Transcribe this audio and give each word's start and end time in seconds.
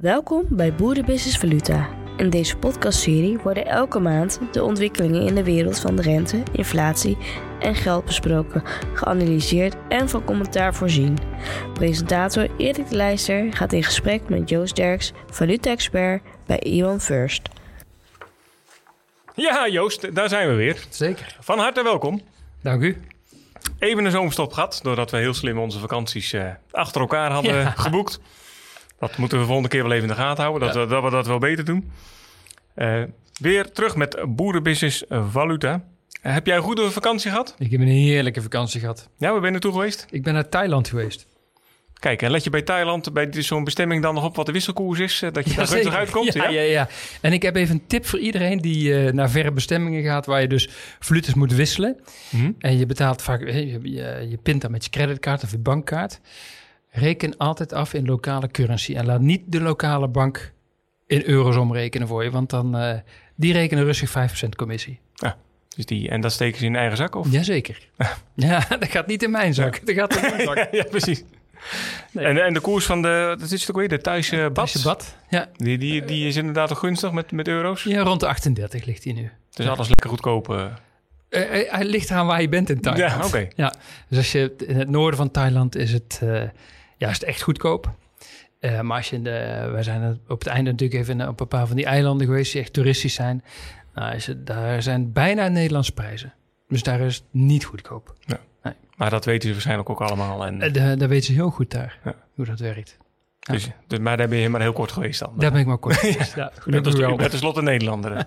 Welkom 0.00 0.44
bij 0.48 0.74
Boerenbusiness 0.74 1.38
Valuta. 1.38 1.88
In 2.16 2.30
deze 2.30 2.56
podcastserie 2.56 3.38
worden 3.38 3.66
elke 3.66 3.98
maand 3.98 4.40
de 4.52 4.64
ontwikkelingen 4.64 5.26
in 5.26 5.34
de 5.34 5.44
wereld 5.44 5.80
van 5.80 5.96
de 5.96 6.02
rente, 6.02 6.42
inflatie 6.52 7.16
en 7.58 7.74
geld 7.74 8.04
besproken, 8.04 8.62
geanalyseerd 8.94 9.76
en 9.88 10.08
van 10.08 10.24
commentaar 10.24 10.74
voorzien. 10.74 11.18
Presentator 11.72 12.48
Erik 12.56 12.88
de 12.88 12.96
Leijster 12.96 13.52
gaat 13.52 13.72
in 13.72 13.82
gesprek 13.82 14.28
met 14.28 14.48
Joost 14.48 14.76
Derks, 14.76 15.12
valuta-expert 15.30 16.22
bij 16.46 16.58
Iwan 16.58 17.00
First. 17.00 17.48
Ja, 19.34 19.68
Joost, 19.68 20.14
daar 20.14 20.28
zijn 20.28 20.48
we 20.48 20.54
weer. 20.54 20.86
Zeker. 20.88 21.36
Van 21.40 21.58
harte 21.58 21.82
welkom. 21.82 22.22
Dank 22.62 22.82
u. 22.82 23.00
Even 23.78 24.04
een 24.04 24.10
zomerstop 24.10 24.52
gehad, 24.52 24.80
doordat 24.82 25.10
we 25.10 25.16
heel 25.16 25.34
slim 25.34 25.58
onze 25.58 25.78
vakanties 25.78 26.32
uh, 26.32 26.50
achter 26.70 27.00
elkaar 27.00 27.32
hadden 27.32 27.54
ja. 27.54 27.70
geboekt. 27.70 28.20
Dat 29.00 29.16
moeten 29.16 29.36
we 29.36 29.42
de 29.42 29.48
volgende 29.48 29.68
keer 29.68 29.82
wel 29.82 29.92
even 29.92 30.08
in 30.08 30.14
de 30.14 30.20
gaten 30.20 30.44
houden, 30.44 30.66
dat, 30.68 30.76
ja. 30.76 30.80
we, 30.80 30.86
dat 30.86 31.02
we 31.02 31.10
dat 31.10 31.26
wel 31.26 31.38
beter 31.38 31.64
doen. 31.64 31.90
Uh, 32.76 33.02
weer 33.40 33.72
terug 33.72 33.96
met 33.96 34.18
boerenbusiness 34.28 35.04
valuta. 35.08 35.84
Uh, 36.22 36.32
heb 36.32 36.46
jij 36.46 36.56
een 36.56 36.62
goede 36.62 36.90
vakantie 36.90 37.30
gehad? 37.30 37.54
Ik 37.58 37.70
heb 37.70 37.80
een 37.80 37.86
heerlijke 37.86 38.42
vakantie 38.42 38.80
gehad. 38.80 39.08
Ja, 39.18 39.30
waar 39.30 39.34
ben 39.34 39.44
je 39.44 39.50
naartoe 39.50 39.72
geweest? 39.72 40.06
Ik 40.10 40.22
ben 40.22 40.34
naar 40.34 40.48
Thailand 40.48 40.88
geweest. 40.88 41.26
Kijk, 41.98 42.22
en 42.22 42.30
let 42.30 42.44
je 42.44 42.50
bij 42.50 42.62
Thailand, 42.62 43.12
bij 43.12 43.28
zo'n 43.32 43.64
bestemming 43.64 44.02
dan 44.02 44.14
nog 44.14 44.24
op 44.24 44.36
wat 44.36 44.46
de 44.46 44.52
wisselkoers 44.52 44.98
is? 44.98 45.18
Dat 45.32 45.44
je 45.44 45.50
ja, 45.50 45.56
daar 45.56 45.68
rustig 45.68 45.94
uitkomt? 45.94 46.32
Ja, 46.32 46.44
ja, 46.44 46.60
ja, 46.60 46.70
ja. 46.70 46.88
En 47.20 47.32
ik 47.32 47.42
heb 47.42 47.56
even 47.56 47.74
een 47.74 47.86
tip 47.86 48.06
voor 48.06 48.18
iedereen 48.18 48.58
die 48.58 48.88
uh, 48.88 49.12
naar 49.12 49.30
verre 49.30 49.52
bestemmingen 49.52 50.02
gaat... 50.02 50.26
waar 50.26 50.40
je 50.40 50.48
dus 50.48 50.68
valuta's 50.98 51.34
moet 51.34 51.54
wisselen. 51.54 52.00
Mm-hmm. 52.30 52.54
En 52.58 52.78
je 52.78 52.86
betaalt 52.86 53.22
vaak... 53.22 53.40
Je, 53.40 53.80
je, 53.82 54.26
je 54.30 54.38
pint 54.42 54.60
dan 54.60 54.70
met 54.70 54.84
je 54.84 54.90
creditcard 54.90 55.42
of 55.42 55.50
je 55.50 55.58
bankkaart. 55.58 56.20
Reken 56.90 57.36
altijd 57.36 57.72
af 57.72 57.94
in 57.94 58.06
lokale 58.06 58.48
currency. 58.48 58.94
En 58.94 59.06
laat 59.06 59.20
niet 59.20 59.42
de 59.46 59.60
lokale 59.60 60.08
bank 60.08 60.52
in 61.06 61.22
euro's 61.24 61.56
omrekenen 61.56 62.08
voor 62.08 62.24
je. 62.24 62.30
Want 62.30 62.50
dan... 62.50 62.76
Uh, 62.76 62.92
die 63.34 63.52
rekenen 63.52 63.84
rustig 63.84 64.10
5% 64.10 64.48
commissie. 64.56 64.98
Ja. 65.14 65.36
Dus 65.76 65.86
die, 65.86 66.08
en 66.08 66.20
dat 66.20 66.32
steken 66.32 66.58
ze 66.58 66.64
in 66.64 66.76
eigen 66.76 66.96
zak? 66.96 67.14
Of? 67.14 67.30
Jazeker. 67.32 67.88
ja, 68.34 68.66
dat 68.68 68.88
gaat 68.88 69.06
niet 69.06 69.22
in 69.22 69.30
mijn 69.30 69.54
zak. 69.54 69.86
Dat 69.86 69.94
gaat 69.94 70.16
in 70.16 70.20
mijn 70.20 70.40
zak. 70.40 70.68
ja, 70.72 70.84
precies. 70.84 71.24
Nee. 72.12 72.24
En, 72.24 72.44
en 72.44 72.54
de 72.54 72.60
koers 72.60 72.84
van 72.84 73.02
de, 73.02 73.36
dat 73.38 73.50
is 73.50 73.60
het 73.60 73.70
ook 73.70 73.76
weer, 73.76 73.88
de 73.88 74.00
Thaise 74.00 74.50
bad? 74.52 75.16
Ja. 75.28 75.48
Die, 75.56 75.78
die, 75.78 76.04
die 76.04 76.26
is 76.26 76.36
inderdaad 76.36 76.68
toch 76.68 76.78
gunstig 76.78 77.12
met, 77.12 77.32
met 77.32 77.48
euro's? 77.48 77.82
Ja, 77.82 78.02
rond 78.02 78.20
de 78.20 78.26
38 78.26 78.84
ligt 78.84 79.04
hij 79.04 79.12
nu. 79.12 79.30
Dus 79.50 79.68
alles 79.68 79.88
lekker 79.88 80.10
goedkoop? 80.10 80.48
Uh... 80.48 80.64
Uh, 81.30 81.40
hij 81.70 81.84
ligt 81.84 82.10
eraan 82.10 82.26
waar 82.26 82.40
je 82.40 82.48
bent 82.48 82.70
in 82.70 82.80
Thailand. 82.80 83.10
Ja, 83.10 83.16
oké. 83.16 83.26
Okay. 83.26 83.50
Ja, 83.56 83.74
dus 84.08 84.18
als 84.18 84.32
je 84.32 84.54
in 84.66 84.76
het 84.76 84.88
noorden 84.88 85.16
van 85.16 85.30
Thailand 85.30 85.76
is 85.76 85.92
het, 85.92 86.20
uh, 86.22 86.42
ja, 87.00 87.08
is 87.08 87.14
het 87.14 87.24
echt 87.24 87.42
goedkoop. 87.42 87.90
Uh, 88.60 88.80
maar 88.80 88.96
als 88.96 89.10
je 89.10 89.16
in 89.16 89.24
de, 89.24 89.68
wij 89.72 89.82
zijn 89.82 90.20
op 90.28 90.38
het 90.38 90.48
einde 90.48 90.70
natuurlijk 90.70 91.00
even 91.00 91.28
op 91.28 91.40
een 91.40 91.48
paar 91.48 91.66
van 91.66 91.76
die 91.76 91.84
eilanden 91.84 92.26
geweest 92.26 92.52
die 92.52 92.60
echt 92.60 92.72
toeristisch 92.72 93.14
zijn. 93.14 93.44
Nou, 93.94 94.14
is 94.14 94.26
het, 94.26 94.46
daar 94.46 94.82
zijn 94.82 95.12
bijna 95.12 95.48
Nederlandse 95.48 95.92
prijzen. 95.92 96.32
Dus 96.68 96.82
daar 96.82 97.00
is 97.00 97.14
het 97.14 97.24
niet 97.30 97.64
goedkoop. 97.64 98.14
Ja. 98.20 98.40
Nee. 98.62 98.72
Maar 98.96 99.10
dat 99.10 99.24
weten 99.24 99.46
ze 99.46 99.52
waarschijnlijk 99.52 99.90
ook 99.90 100.00
allemaal. 100.00 100.46
En... 100.46 100.76
Uh, 100.76 100.98
dat 100.98 101.08
weten 101.08 101.22
ze 101.22 101.32
heel 101.32 101.50
goed 101.50 101.70
daar, 101.70 101.98
ja. 102.04 102.14
hoe 102.34 102.44
dat 102.44 102.58
werkt. 102.58 102.96
Ja. 103.40 103.52
Dus, 103.52 103.68
dus, 103.86 103.98
maar 103.98 104.16
daar 104.16 104.28
ben 104.28 104.38
je 104.38 104.48
maar 104.48 104.60
heel 104.60 104.72
kort 104.72 104.92
geweest 104.92 105.20
dan? 105.20 105.32
Daar 105.36 105.50
ben 105.50 105.60
ik 105.60 105.66
maar 105.66 105.78
kort 105.78 105.96
geweest, 106.00 106.34
ja. 106.34 106.52
Net 106.64 106.86
als 106.86 106.94
de 106.94 107.36
slotte 107.36 107.62
Nederlander. 107.62 108.26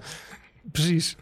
Precies. 0.72 1.16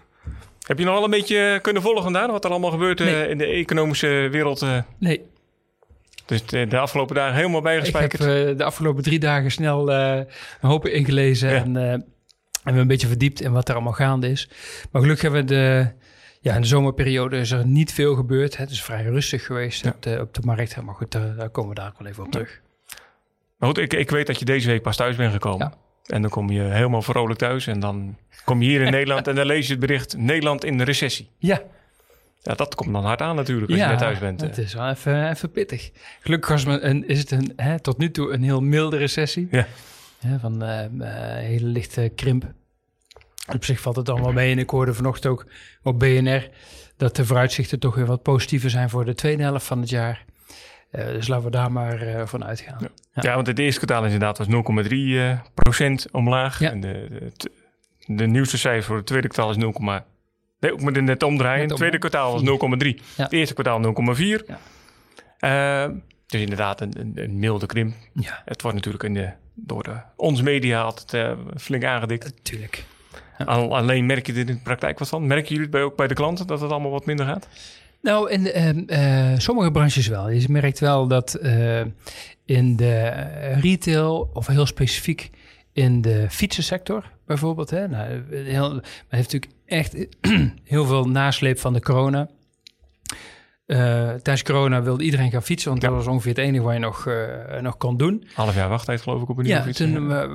Heb 0.62 0.80
je 0.80 0.86
nog 0.86 0.94
wel 0.94 1.04
een 1.04 1.10
beetje 1.10 1.60
kunnen 1.62 1.82
volgen 1.82 2.14
daar, 2.14 2.32
wat 2.32 2.46
er 2.46 2.52
allemaal 2.52 2.72
gebeurt 2.72 3.00
nee. 3.00 3.14
uh, 3.14 3.30
in 3.30 3.38
de 3.38 3.46
economische 3.46 4.28
wereld? 4.32 4.66
Nee. 4.98 5.22
Dus 6.32 6.46
de, 6.46 6.68
de, 6.68 6.78
afgelopen 6.78 7.16
dagen 7.16 7.36
helemaal 7.36 7.62
bijgespijkerd? 7.62 8.22
Ik 8.22 8.48
heb 8.48 8.58
de 8.58 8.64
afgelopen 8.64 9.04
drie 9.04 9.20
dagen 9.20 9.52
snel 9.52 9.92
een 9.92 10.28
hoop 10.62 10.86
ingelezen 10.88 11.50
ja. 11.50 11.64
en, 11.64 11.76
en 12.64 12.76
een 12.76 12.88
beetje 12.88 13.08
verdiept 13.08 13.42
in 13.42 13.52
wat 13.52 13.70
er 13.70 13.74
allemaal 13.74 13.94
gaande 13.94 14.30
is. 14.30 14.50
Maar 14.92 15.02
gelukkig 15.02 15.32
hebben 15.32 15.42
we 15.42 15.48
de... 15.48 15.88
Ja, 16.42 16.56
in 16.56 16.62
de 16.62 16.68
zomerperiode 16.68 17.38
is 17.38 17.52
er 17.52 17.66
niet 17.66 17.94
veel 17.94 18.16
gebeurd. 18.16 18.58
Het 18.58 18.70
is 18.70 18.84
vrij 18.84 19.04
rustig 19.04 19.46
geweest 19.46 19.84
ja. 19.84 19.90
op, 19.90 20.02
de, 20.02 20.20
op 20.22 20.34
de 20.34 20.42
markt. 20.44 20.82
Maar 20.82 20.96
goed, 20.96 21.12
daar, 21.12 21.36
daar, 21.36 21.50
komen 21.50 21.70
we 21.70 21.76
daar 21.76 21.88
ook 21.88 22.00
wel 22.00 22.08
even 22.08 22.24
op 22.24 22.32
terug. 22.32 22.62
Maar 23.58 23.70
goed, 23.70 23.78
ik, 23.78 23.94
ik 23.94 24.10
weet 24.10 24.28
dat 24.28 24.40
je 24.40 24.46
deze 24.46 24.68
week 24.68 24.82
pas 24.82 24.96
thuis 24.96 25.16
bent 25.16 25.32
gekomen. 25.32 25.74
Ja. 26.04 26.14
En 26.16 26.22
dan 26.22 26.32
kom 26.32 26.50
je 26.50 26.62
helemaal 26.62 27.02
vrolijk 27.02 27.40
thuis. 27.40 27.68
En 27.68 27.80
dan 27.80 28.18
kom 28.46 28.62
je 28.62 28.70
hier 28.70 28.82
in 28.82 28.92
Nederland 28.98 29.28
en 29.28 29.36
dan 29.36 29.46
lees 29.46 29.66
je 29.66 29.72
het 29.72 29.82
bericht... 29.82 30.18
Nederland 30.18 30.66
in 30.66 30.78
de 30.78 30.84
recessie. 30.84 31.30
Ja. 31.38 31.62
Ja, 32.44 32.54
dat 32.54 32.76
komt 32.76 32.94
dan 32.94 33.04
hard 33.04 33.22
aan 33.22 33.36
natuurlijk 33.36 33.70
als 33.70 33.80
ja, 33.80 33.86
je 33.86 33.92
net 33.92 34.00
thuis 34.00 34.20
bent. 34.20 34.42
het 34.42 34.58
is 34.58 34.74
wel 34.74 34.90
even, 34.90 35.30
even 35.30 35.52
pittig. 35.52 35.92
Gelukkig 36.22 36.50
was 36.50 36.66
me 36.66 36.80
een, 36.80 37.08
is 37.08 37.20
het 37.20 37.32
een, 37.32 37.54
hè, 37.56 37.80
tot 37.80 37.98
nu 37.98 38.12
toe 38.12 38.34
een 38.34 38.44
heel 38.44 38.62
milde 38.62 38.98
recessie. 38.98 39.48
Ja. 39.52 39.68
Ja, 40.20 40.40
van 40.40 40.64
uh, 40.64 40.84
uh, 41.00 41.08
hele 41.36 41.66
lichte 41.66 42.12
krimp. 42.16 42.52
Op 43.54 43.66
zich 43.66 43.80
valt 43.80 43.96
het 43.96 44.06
dan 44.06 44.22
wel 44.22 44.32
mee. 44.32 44.52
En 44.52 44.60
ik 44.60 44.70
hoorde 44.70 44.94
vanochtend 44.94 45.26
ook 45.26 45.46
op 45.84 46.00
BNR 46.00 46.50
dat 46.98 47.16
de 47.16 47.26
vooruitzichten 47.26 47.80
toch 47.80 47.96
weer 47.96 48.06
wat 48.06 48.22
positiever 48.22 48.70
zijn 48.70 48.90
voor 48.90 49.06
de 49.06 49.14
tweede 49.14 49.44
helft 49.44 49.66
van 49.66 49.80
het 49.80 49.90
jaar. 49.90 50.26
Uh, 50.92 51.06
dus 51.06 51.28
laten 51.28 51.46
we 51.46 51.52
daar 51.52 51.72
maar 51.72 52.08
uh, 52.08 52.26
van 52.26 52.46
uitgaan. 52.46 52.78
Ja. 52.80 52.90
Ja. 53.14 53.22
ja. 53.22 53.36
want 53.36 53.48
het 53.48 53.60
eerste 53.60 53.86
kwartaal 53.86 54.06
inderdaad 54.06 54.38
was 54.38 54.48
0,3 54.88 54.90
uh, 54.90 55.40
procent 55.54 56.12
omlaag. 56.12 56.60
Ja. 56.60 56.72
En 56.72 56.80
de, 56.80 57.32
de, 57.38 57.52
de, 58.06 58.28
nieuwste 58.28 58.58
cijfer 58.58 58.84
voor 58.84 58.96
het 58.96 59.06
tweede 59.06 59.28
kwartaal 59.28 59.52
is 59.52 59.58
0, 59.58 59.72
nee, 60.62 60.74
ik 60.74 60.82
moet 60.82 60.96
het 60.96 61.06
net 61.06 61.24
omdraaien. 61.24 61.68
Het 61.68 61.76
tweede 61.76 61.98
kwartaal 61.98 62.32
was 62.32 62.42
0,3. 62.84 62.88
Het 63.16 63.32
eerste 63.32 63.54
kwartaal 63.54 63.96
0,4. 64.18 64.22
dus 66.28 66.42
inderdaad 66.42 66.82
een, 66.82 66.94
een, 67.00 67.12
een 67.16 67.40
milde 67.40 67.66
krimp. 67.66 67.94
Het 68.46 68.62
wordt 68.62 68.78
natuurlijk 68.78 69.04
in 69.04 69.14
de, 69.14 69.30
door 69.54 69.84
de, 69.84 70.02
onze 70.16 70.44
media 70.44 70.82
altijd 70.82 71.38
flink 71.58 71.84
aangedikt. 71.84 72.34
Tuurlijk. 72.44 72.84
Al, 73.46 73.76
alleen 73.76 74.06
merk 74.06 74.26
je 74.26 74.34
er 74.34 74.40
in 74.40 74.46
de 74.46 74.58
praktijk 74.64 75.00
wat 75.00 75.10
van? 75.10 75.28
Merken 75.28 75.48
jullie 75.48 75.62
het 75.62 75.72
bij, 75.72 75.82
ook 75.82 75.96
bij 75.96 76.08
de 76.08 76.14
klanten 76.14 76.48
dat 76.48 76.62
het 76.62 76.72
allemaal 76.72 76.92
wat 76.92 77.06
minder 77.06 77.26
gaat? 77.26 77.48
Nou, 78.02 78.30
in 78.30 78.42
uh, 78.88 79.32
uh, 79.32 79.38
sommige 79.38 79.72
branches 79.72 80.08
wel. 80.08 80.30
Je 80.30 80.46
merkt 80.50 80.80
wel 80.80 81.08
dat 81.08 81.40
in 82.46 82.76
de 82.76 83.10
retail 83.60 84.30
of 84.34 84.48
heel 84.48 84.66
specifiek 84.66 85.30
in 85.74 86.02
de 86.02 86.26
fietsensector 86.30 87.12
bijvoorbeeld. 87.32 87.70
Hè, 87.70 87.88
nou, 87.88 88.22
heel, 88.30 88.70
men 88.74 88.84
heeft 89.08 89.32
natuurlijk 89.32 89.52
echt 89.66 90.08
heel 90.74 90.86
veel 90.86 91.06
nasleep 91.06 91.60
van 91.60 91.74
de 91.74 91.82
corona. 91.82 92.30
Uh, 93.66 93.78
tijdens 94.08 94.44
corona 94.44 94.82
wilde 94.82 95.04
iedereen 95.04 95.32
gaan 95.32 95.44
fietsen, 95.44 95.70
want 95.70 95.82
ja. 95.82 95.88
dat 95.88 95.98
was 95.98 96.08
ongeveer 96.08 96.32
het 96.32 96.42
enige 96.42 96.64
wat 96.64 96.74
je 96.74 96.80
nog, 96.80 97.06
uh, 97.06 97.60
nog 97.62 97.78
kon 97.78 97.98
doen. 97.98 98.28
Half 98.34 98.56
jaar 98.56 98.70
wachttijd 98.70 99.02
geloof 99.02 99.22
ik 99.22 99.30
op 99.30 99.38
een 99.38 99.46
ja, 99.46 99.64
fiets. 99.64 99.78
toen 99.78 100.10
uh, 100.10 100.26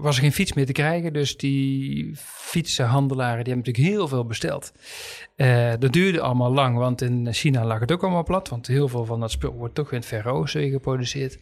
was 0.00 0.16
er 0.16 0.22
geen 0.22 0.32
fiets 0.32 0.52
meer 0.52 0.66
te 0.66 0.72
krijgen, 0.72 1.12
dus 1.12 1.36
die 1.36 2.10
fietsenhandelaren 2.16 3.44
die 3.44 3.52
hebben 3.52 3.72
natuurlijk 3.72 3.96
heel 3.96 4.08
veel 4.08 4.24
besteld. 4.24 4.72
dat 5.78 5.92
duurde 5.92 6.20
allemaal 6.20 6.52
lang, 6.52 6.76
want 6.76 7.02
in 7.02 7.28
China 7.32 7.64
lag 7.64 7.80
het 7.80 7.92
ook 7.92 8.02
allemaal 8.02 8.24
plat, 8.24 8.48
want 8.48 8.66
heel 8.66 8.88
veel 8.88 9.04
van 9.04 9.20
dat 9.20 9.30
spul 9.30 9.52
wordt 9.52 9.74
toch 9.74 9.90
in 9.90 9.96
het 9.96 10.06
Verre 10.06 10.30
Oosten 10.30 10.70
geproduceerd. 10.70 11.38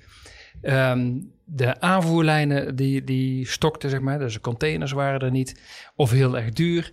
Um, 0.62 1.32
de 1.44 1.80
aanvoerlijnen 1.80 2.76
die, 2.76 3.04
die 3.04 3.46
stokten, 3.46 3.90
zeg 3.90 4.00
maar, 4.00 4.18
dus 4.18 4.34
de 4.34 4.40
containers 4.40 4.92
waren 4.92 5.20
er 5.20 5.30
niet, 5.30 5.60
of 5.94 6.10
heel 6.10 6.38
erg 6.38 6.50
duur. 6.50 6.90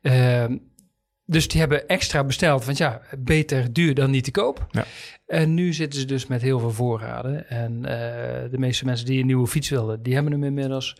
Um, 0.00 0.72
dus 1.26 1.48
die 1.48 1.60
hebben 1.60 1.88
extra 1.88 2.24
besteld. 2.24 2.64
Want 2.64 2.78
ja, 2.78 3.00
beter 3.18 3.72
duur 3.72 3.94
dan 3.94 4.10
niet 4.10 4.24
te 4.24 4.30
koop. 4.30 4.66
Ja. 4.70 4.84
En 5.26 5.54
nu 5.54 5.72
zitten 5.72 6.00
ze 6.00 6.06
dus 6.06 6.26
met 6.26 6.42
heel 6.42 6.58
veel 6.58 6.70
voorraden. 6.70 7.48
En 7.48 7.72
uh, 7.76 7.82
de 8.50 8.58
meeste 8.58 8.84
mensen 8.84 9.06
die 9.06 9.20
een 9.20 9.26
nieuwe 9.26 9.46
fiets 9.46 9.68
wilden, 9.68 10.02
die 10.02 10.14
hebben 10.14 10.32
hem 10.32 10.44
inmiddels. 10.44 10.96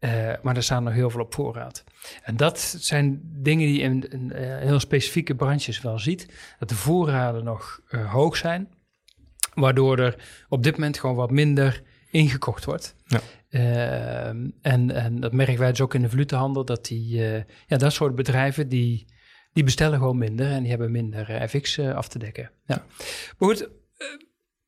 Uh, 0.00 0.32
maar 0.42 0.56
er 0.56 0.62
staan 0.62 0.84
nog 0.84 0.92
heel 0.92 1.10
veel 1.10 1.20
op 1.20 1.34
voorraad. 1.34 1.84
En 2.22 2.36
dat 2.36 2.58
zijn 2.78 3.20
dingen 3.22 3.66
die 3.66 3.76
je 3.76 3.82
in, 3.82 4.10
in 4.10 4.32
uh, 4.34 4.38
heel 4.58 4.80
specifieke 4.80 5.34
branches 5.34 5.80
wel 5.80 5.98
ziet. 5.98 6.28
Dat 6.58 6.68
de 6.68 6.74
voorraden 6.74 7.44
nog 7.44 7.80
hoog 8.06 8.36
zijn. 8.36 8.68
Waardoor 9.60 9.98
er 9.98 10.16
op 10.48 10.62
dit 10.62 10.72
moment 10.72 10.98
gewoon 10.98 11.16
wat 11.16 11.30
minder 11.30 11.82
ingekocht 12.10 12.64
wordt. 12.64 12.94
Ja. 13.06 13.20
en, 14.62 14.90
en 14.90 15.20
dat 15.20 15.32
merken 15.32 15.58
wij 15.58 15.70
dus 15.70 15.80
ook 15.80 15.94
in 15.94 16.02
de 16.02 16.10
valutahandel. 16.10 16.64
Dat 16.64 16.84
die, 16.86 17.16
ja, 17.66 17.76
dat 17.76 17.92
soort 17.92 18.14
bedrijven 18.14 18.68
die 18.68 19.06
die 19.52 19.64
bestellen 19.64 19.98
gewoon 19.98 20.18
minder 20.18 20.50
en 20.50 20.60
die 20.60 20.70
hebben 20.70 20.90
minder 20.90 21.30
uh, 21.30 21.48
FX 21.48 21.78
uh, 21.78 21.94
af 21.94 22.08
te 22.08 22.18
dekken. 22.18 22.50
Ja. 22.66 22.84
Maar 23.38 23.48
goed, 23.48 23.60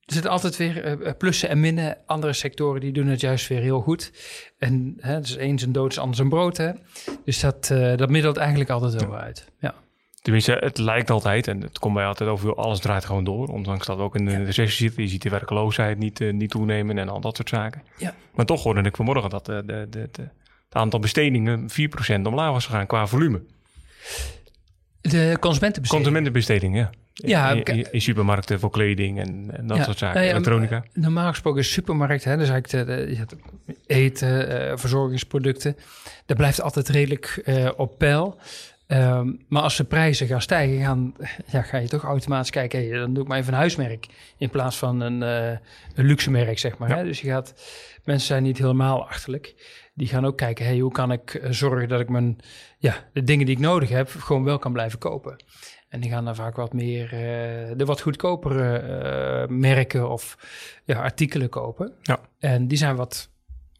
er 0.05 0.12
zitten 0.15 0.31
altijd 0.31 0.56
weer 0.56 1.15
plussen 1.19 1.49
en 1.49 1.61
minnen. 1.61 1.97
Andere 2.06 2.33
sectoren 2.33 2.81
die 2.81 2.93
doen 2.93 3.06
het 3.06 3.21
juist 3.21 3.49
weer 3.49 3.61
heel 3.61 3.81
goed. 3.81 4.12
En 4.59 4.97
hè, 5.00 5.21
dus 5.21 5.37
eens 5.37 5.62
een 5.62 5.73
dood 5.73 5.91
is 5.91 5.99
anders 5.99 6.19
een 6.19 6.29
brood. 6.29 6.56
Hè? 6.56 6.73
Dus 7.25 7.41
dat, 7.41 7.67
dat 7.97 8.11
middelt 8.11 8.37
eigenlijk 8.37 8.71
altijd 8.71 9.05
wel 9.05 9.17
uit. 9.17 9.47
Ja. 9.59 9.75
Tenminste, 10.23 10.53
het 10.53 10.79
lijkt 10.79 11.11
altijd, 11.11 11.49
en 11.49 11.61
het 11.61 11.79
komt 11.79 11.95
bij 11.95 12.07
altijd 12.07 12.31
over, 12.31 12.55
alles 12.55 12.81
draait 12.81 13.05
gewoon 13.05 13.25
door. 13.25 13.49
Ondanks 13.49 13.87
dat 13.87 13.97
we 13.97 14.03
ook 14.03 14.17
in 14.17 14.25
de 14.25 14.45
recessie 14.45 14.87
zitten. 14.87 15.03
Je 15.03 15.09
ziet 15.09 15.23
de 15.23 15.31
werkloosheid 15.31 15.99
niet, 15.99 16.33
niet 16.33 16.51
toenemen 16.51 16.99
en 16.99 17.09
al 17.09 17.21
dat 17.21 17.37
soort 17.37 17.49
zaken. 17.49 17.83
Ja. 17.97 18.15
Maar 18.35 18.47
toch 18.47 18.63
hoorde 18.63 18.83
ik 18.83 18.97
vanmorgen 18.97 19.31
dat 19.31 19.47
de, 19.47 19.63
de, 19.67 19.87
de, 19.91 20.09
de, 20.13 20.23
het 20.73 20.81
aantal 20.81 21.01
bestedingen 21.01 21.71
4% 21.71 22.23
omlaag 22.23 22.51
was 22.51 22.67
gegaan 22.67 22.87
qua 22.87 23.07
volume. 23.07 23.43
De 25.01 25.37
consumentenbesteding. 25.41 25.89
Consumentenbesteding, 25.89 26.77
ja. 26.77 26.91
ja, 27.13 27.51
in, 27.65 28.01
supermarkten 28.01 28.61
voor 28.61 28.71
kleding 28.71 29.19
en, 29.19 29.51
en 29.57 29.67
dat 29.67 29.85
soort 29.85 29.99
zaken, 29.99 30.21
elektronica. 30.21 30.85
Normaal 30.93 31.29
gesproken 31.29 31.61
is 31.61 31.73
supermarkt, 31.73 32.25
hè, 32.25 32.37
dus 32.37 32.49
eigenlijk 32.49 32.89
de, 32.89 33.25
de, 33.67 33.77
eten, 33.87 34.71
uh, 34.71 34.77
verzorgingsproducten, 34.77 35.77
dat 36.27 36.37
blijft 36.37 36.61
altijd 36.61 36.89
redelijk 36.89 37.43
uh, 37.45 37.71
op 37.77 37.99
peil. 37.99 38.39
Um, 38.93 39.44
maar 39.49 39.62
als 39.62 39.77
de 39.77 39.85
prijzen 39.85 40.27
gaan 40.27 40.41
stijgen, 40.41 40.85
gaan, 40.85 41.15
ja, 41.47 41.62
ga 41.62 41.79
je 41.79 41.89
toch 41.89 42.03
automatisch 42.03 42.50
kijken, 42.50 42.79
hey, 42.79 42.99
dan 42.99 43.15
doe 43.15 43.23
ik 43.23 43.29
maar 43.29 43.39
even 43.39 43.53
een 43.53 43.59
huismerk 43.59 44.06
in 44.39 44.50
plaats 44.50 44.77
van 44.77 45.00
een, 45.00 45.23
uh, 45.23 45.59
een 45.94 46.05
luxe 46.05 46.31
merk, 46.31 46.59
zeg 46.59 46.79
maar. 46.79 46.97
Hè? 46.97 47.05
Dus 47.05 47.21
je 47.21 47.29
gaat, 47.29 47.55
mensen 48.05 48.27
zijn 48.27 48.43
niet 48.43 48.59
helemaal 48.59 49.09
achterlijk. 49.09 49.55
Die 49.94 50.09
gaan 50.09 50.27
ook 50.27 50.37
kijken, 50.37 50.65
hey, 50.65 50.79
hoe 50.79 50.93
kan 50.93 51.12
ik 51.12 51.41
zorgen 51.50 51.89
dat 51.89 52.00
ik 52.00 52.09
mijn, 52.09 52.39
ja, 52.79 52.94
de 53.12 53.23
dingen 53.23 53.47
die 53.47 53.55
ik 53.55 53.61
nodig 53.61 53.89
heb, 53.89 54.11
gewoon 54.11 54.44
wel 54.44 54.59
kan 54.59 54.73
blijven 54.73 54.99
kopen. 54.99 55.45
En 55.88 56.00
die 56.00 56.11
gaan 56.11 56.25
dan 56.25 56.35
vaak 56.35 56.56
wat 56.56 56.73
meer 56.73 57.05
uh, 57.05 57.77
de 57.77 57.85
wat 57.85 58.00
goedkopere 58.00 58.83
uh, 58.83 59.56
merken 59.56 60.11
of 60.11 60.37
ja, 60.85 61.03
artikelen 61.03 61.49
kopen. 61.49 61.93
Ja. 62.03 62.21
En 62.38 62.69
die 62.69 62.79
zijn 62.79 62.97
wat 62.97 63.31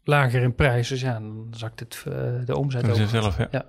lager 0.03 0.41
in 0.41 0.55
prijs. 0.55 0.87
Dus 0.87 1.01
ja, 1.01 1.13
dan 1.13 1.47
zakt 1.51 1.79
het 1.79 2.01
de 2.45 2.55
omzet 2.55 2.89
ook. 2.89 3.09
zelf, 3.09 3.37
ja. 3.37 3.47
ja. 3.51 3.65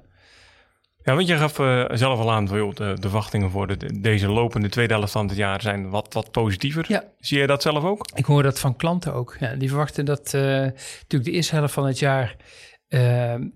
Ja, 1.04 1.14
want 1.14 1.26
je 1.26 1.36
gaf 1.36 1.54
zelf 1.98 2.18
al 2.18 2.32
aan, 2.32 2.44
de, 2.44 2.72
de 2.74 2.96
verwachtingen 3.00 3.50
voor 3.50 3.66
de, 3.66 4.00
deze 4.00 4.28
lopende 4.28 4.68
tweede 4.68 4.94
helft 4.94 5.12
van 5.12 5.28
het 5.28 5.36
jaar 5.36 5.60
zijn 5.60 5.90
wat, 5.90 6.12
wat 6.12 6.30
positiever. 6.30 6.84
Ja. 6.88 7.04
Zie 7.18 7.38
je 7.38 7.46
dat 7.46 7.62
zelf 7.62 7.84
ook? 7.84 8.06
Ik 8.14 8.24
hoor 8.24 8.42
dat 8.42 8.60
van 8.60 8.76
klanten 8.76 9.14
ook. 9.14 9.36
Ja, 9.40 9.54
die 9.54 9.68
verwachten 9.68 10.04
dat 10.04 10.32
natuurlijk 10.32 11.24
de 11.24 11.30
eerste 11.30 11.54
helft 11.54 11.72
van 11.72 11.86
het 11.86 11.98
jaar 11.98 12.36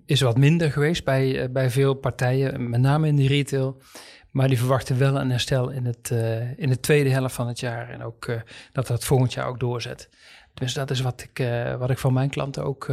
is 0.07 0.21
wat 0.21 0.37
minder 0.39 0.73
geweest 0.73 1.05
bij, 1.05 1.51
bij 1.51 1.71
veel 1.71 1.95
partijen, 1.95 2.71
met 2.71 2.81
name 2.81 3.07
in 3.07 3.17
de 3.17 3.27
retail. 3.27 3.83
Maar 4.31 4.49
die 4.49 4.59
verwachten 4.59 4.99
wel 4.99 5.21
een 5.21 5.31
herstel 5.31 5.71
in, 5.71 5.85
het, 5.85 6.11
in 6.57 6.69
de 6.69 6.81
tweede 6.81 7.11
helft 7.11 7.35
van 7.35 7.49
het 7.49 7.61
jaar. 7.61 7.91
En 7.91 8.03
ook 8.03 8.27
dat 8.73 8.87
dat 8.87 9.05
volgend 9.05 9.33
jaar 9.33 9.47
ook 9.47 9.61
doorzet. 9.61 10.09
Dus 10.55 10.75
dat 10.75 10.91
is 10.91 11.01
wat 11.01 11.29
ik, 11.31 11.47
wat 11.79 11.91
ik 11.91 11.99
van 11.99 12.13
mijn 12.13 12.31
klanten 12.31 12.65
ook 12.65 12.85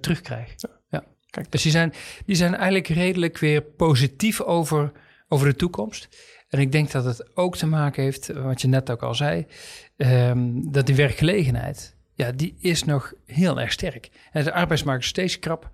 terugkrijg. 0.00 0.54
Ja. 0.56 0.81
Kijk. 1.32 1.50
Dus 1.50 1.62
die 1.62 1.72
zijn, 1.72 1.92
die 2.26 2.36
zijn 2.36 2.54
eigenlijk 2.54 2.88
redelijk 2.88 3.38
weer 3.38 3.62
positief 3.62 4.40
over, 4.40 4.92
over 5.28 5.46
de 5.48 5.56
toekomst. 5.56 6.08
En 6.48 6.58
ik 6.58 6.72
denk 6.72 6.90
dat 6.90 7.04
het 7.04 7.36
ook 7.36 7.56
te 7.56 7.66
maken 7.66 8.02
heeft, 8.02 8.32
wat 8.32 8.60
je 8.60 8.68
net 8.68 8.90
ook 8.90 9.02
al 9.02 9.14
zei, 9.14 9.46
um, 9.96 10.72
dat 10.72 10.86
die 10.86 10.94
werkgelegenheid, 10.94 11.96
ja, 12.14 12.32
die 12.32 12.56
is 12.58 12.84
nog 12.84 13.12
heel 13.26 13.60
erg 13.60 13.72
sterk. 13.72 14.10
En 14.32 14.44
de 14.44 14.52
arbeidsmarkt 14.52 15.02
is 15.02 15.08
steeds 15.08 15.38
krap. 15.38 15.70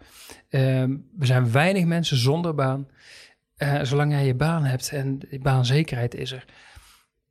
Um, 0.50 1.08
er 1.18 1.26
zijn 1.26 1.52
weinig 1.52 1.84
mensen 1.84 2.16
zonder 2.16 2.54
baan. 2.54 2.88
Uh, 3.58 3.82
zolang 3.82 4.12
jij 4.12 4.26
je 4.26 4.34
baan 4.34 4.64
hebt 4.64 4.90
en 4.90 5.18
die 5.18 5.40
baanzekerheid 5.40 6.14
is 6.14 6.32
er, 6.32 6.44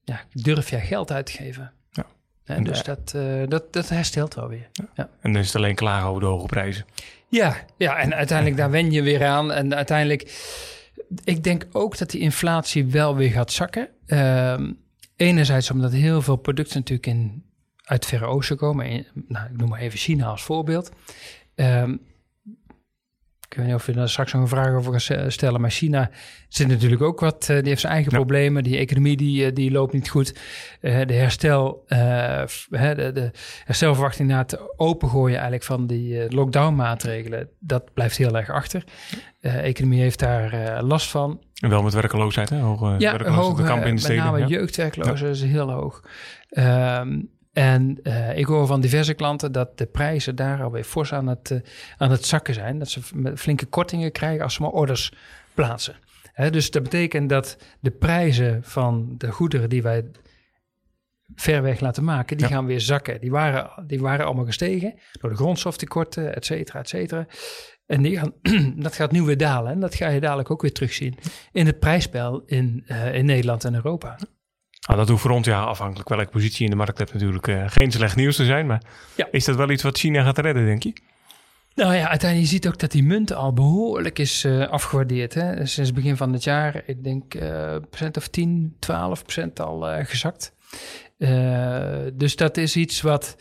ja, 0.03 0.21
durf 0.33 0.69
jij 0.69 0.81
geld 0.81 1.11
uit 1.11 1.25
te 1.25 1.31
geven. 1.31 1.73
Ja. 1.91 2.05
En, 2.43 2.63
dus 2.63 2.83
dat, 2.83 3.13
uh, 3.15 3.47
dat, 3.47 3.73
dat 3.73 3.89
herstelt 3.89 4.33
wel 4.33 4.47
weer. 4.47 4.69
Ja. 4.93 5.09
En 5.21 5.31
dan 5.31 5.41
is 5.41 5.47
het 5.47 5.55
alleen 5.55 5.75
klagen 5.75 6.07
over 6.07 6.21
de 6.21 6.27
hoge 6.27 6.45
prijzen. 6.45 6.85
Ja, 7.29 7.57
ja 7.77 7.97
en 7.97 8.15
uiteindelijk 8.15 8.57
daar 8.57 8.71
wen 8.71 8.91
je 8.91 9.01
weer 9.01 9.25
aan. 9.25 9.51
En 9.51 9.75
uiteindelijk, 9.75 10.21
ik 11.23 11.43
denk 11.43 11.67
ook 11.71 11.97
dat 11.97 12.09
die 12.09 12.21
inflatie 12.21 12.85
wel 12.85 13.15
weer 13.15 13.31
gaat 13.31 13.51
zakken. 13.51 13.89
Uh, 14.07 14.59
enerzijds 15.15 15.71
omdat 15.71 15.91
heel 15.91 16.21
veel 16.21 16.35
producten 16.35 16.77
natuurlijk 16.77 17.07
in, 17.07 17.43
uit 17.83 18.05
Verre 18.05 18.25
Oosten 18.25 18.57
komen. 18.57 19.05
nou, 19.27 19.45
ik 19.45 19.57
noem 19.57 19.69
maar 19.69 19.79
even 19.79 19.99
China 19.99 20.25
als 20.25 20.43
voorbeeld. 20.43 20.91
Ik 21.55 21.99
weet 23.57 23.65
niet 23.65 23.75
of 23.75 23.85
je 23.85 23.91
daar 23.91 24.09
straks 24.09 24.33
nog 24.33 24.41
een 24.41 24.47
vraag 24.47 24.73
over 24.73 24.99
gaat 24.99 25.31
stellen. 25.33 25.61
Maar 25.61 25.69
China 25.69 26.09
zit 26.47 26.67
natuurlijk 26.67 27.01
ook 27.01 27.19
wat. 27.19 27.47
Uh, 27.51 27.57
die 27.57 27.67
heeft 27.67 27.81
zijn 27.81 27.93
eigen 27.93 28.11
problemen. 28.11 28.63
Die 28.63 28.77
economie 28.77 29.17
die, 29.17 29.45
eh, 29.45 29.53
die 29.53 29.71
loopt 29.71 29.93
niet 29.93 30.09
goed. 30.09 30.35
Uh, 30.81 31.05
de, 31.05 31.13
herstel, 31.13 31.83
de, 31.87 33.11
de, 33.13 33.31
herstelverwachting 33.65 34.29
na 34.29 34.37
het 34.37 34.59
opengooien 34.77 35.35
eigenlijk 35.35 35.63
van 35.63 35.87
die 35.87 36.35
lockdown 36.35 36.75
maatregelen. 36.75 37.49
Dat 37.59 37.93
blijft 37.93 38.17
heel 38.17 38.37
erg 38.37 38.49
achter. 38.49 38.83
De 39.39 39.49
economie 39.49 40.01
heeft 40.01 40.19
daar 40.19 40.83
last 40.83 41.09
van. 41.09 41.41
En 41.53 41.69
wel 41.69 41.83
met 41.83 41.93
werkeloosheid, 41.93 42.49
hè? 42.49 42.59
Hoge 42.59 42.95
ja, 42.97 43.31
hoge, 43.31 43.61
de 43.61 43.67
kamp 43.67 43.85
in 43.85 43.95
de 43.95 44.01
steden. 44.01 44.23
Met 44.23 44.33
name 44.33 44.47
jeugdwerkloosheid 44.47 45.35
is 45.35 45.43
heel 45.43 45.71
hoog. 45.71 46.03
Um, 46.49 47.29
en 47.57 47.99
uh, 48.03 48.37
ik 48.37 48.45
hoor 48.45 48.67
van 48.67 48.81
diverse 48.81 49.13
klanten 49.13 49.51
dat 49.51 49.77
de 49.77 49.85
prijzen 49.85 50.35
daar 50.35 50.63
alweer 50.63 50.83
fors 50.83 51.13
aan 51.13 51.27
het, 51.27 51.49
uh, 51.49 51.59
aan 51.97 52.11
het 52.11 52.25
zakken 52.25 52.53
zijn. 52.53 52.79
Dat 52.79 52.89
ze 52.89 53.01
flinke 53.35 53.65
kortingen 53.65 54.11
krijgen 54.11 54.43
als 54.43 54.53
ze 54.53 54.61
maar 54.61 54.71
orders 54.71 55.11
plaatsen. 55.53 55.95
Hè, 56.33 56.49
dus 56.49 56.71
dat 56.71 56.83
betekent 56.83 57.29
dat 57.29 57.57
de 57.79 57.91
prijzen 57.91 58.63
van 58.63 59.15
de 59.17 59.31
goederen 59.31 59.69
die 59.69 59.81
wij 59.81 60.05
ver 61.35 61.61
weg 61.61 61.79
laten 61.79 62.03
maken, 62.03 62.37
die 62.37 62.47
gaan 62.47 62.65
weer 62.65 62.81
zakken. 62.81 63.21
Die 63.21 63.31
waren, 63.31 63.87
die 63.87 63.99
waren 63.99 64.25
allemaal 64.25 64.45
gestegen 64.45 64.93
door 65.11 65.29
de 65.29 65.35
grondstoftekorten, 65.35 66.35
et 66.35 66.45
cetera, 66.45 66.79
et 66.79 66.89
cetera. 66.89 67.27
En 67.85 68.01
die 68.01 68.17
gaan, 68.17 68.33
dat 68.85 68.95
gaat 68.95 69.11
nu 69.11 69.21
weer 69.21 69.37
dalen. 69.37 69.71
En 69.71 69.79
dat 69.79 69.95
ga 69.95 70.07
je 70.07 70.19
dadelijk 70.19 70.51
ook 70.51 70.61
weer 70.61 70.73
terugzien 70.73 71.17
in 71.51 71.65
het 71.65 71.79
prijsspel 71.79 72.43
in, 72.45 72.83
uh, 72.87 73.13
in 73.13 73.25
Nederland 73.25 73.63
en 73.63 73.75
Europa. 73.75 74.17
Ah, 74.87 74.97
dat 74.97 75.09
hoeft 75.09 75.21
voor 75.21 75.31
ons, 75.31 75.47
ja, 75.47 75.63
afhankelijk 75.63 76.09
welke 76.09 76.31
positie 76.31 76.63
in 76.63 76.69
de 76.69 76.75
markt 76.75 76.97
hebt, 76.97 77.13
natuurlijk 77.13 77.47
uh, 77.47 77.63
geen 77.67 77.91
slecht 77.91 78.15
nieuws 78.15 78.35
te 78.35 78.45
zijn. 78.45 78.65
Maar 78.65 78.81
ja. 79.15 79.27
is 79.31 79.45
dat 79.45 79.55
wel 79.55 79.69
iets 79.69 79.83
wat 79.83 79.97
China 79.97 80.23
gaat 80.23 80.37
redden, 80.37 80.65
denk 80.65 80.83
je? 80.83 80.93
Nou 81.75 81.93
ja, 81.93 82.07
uiteindelijk 82.09 82.51
je 82.51 82.55
ziet 82.55 82.67
ook 82.67 82.79
dat 82.79 82.91
die 82.91 83.03
munt 83.03 83.33
al 83.33 83.53
behoorlijk 83.53 84.19
is 84.19 84.43
uh, 84.45 84.67
afgewaardeerd. 84.67 85.33
Hè? 85.33 85.65
Sinds 85.65 85.93
begin 85.93 86.17
van 86.17 86.33
het 86.33 86.43
jaar, 86.43 86.81
ik 86.85 87.03
denk 87.03 87.33
uh, 87.33 87.75
procent 87.89 88.17
of 88.17 88.27
10, 88.27 88.75
12 88.79 89.23
procent 89.23 89.59
al 89.59 90.05
gezakt. 90.05 90.53
dus 92.13 92.35
dat 92.35 92.57
is 92.57 92.75
iets 92.75 93.01
wat, 93.01 93.35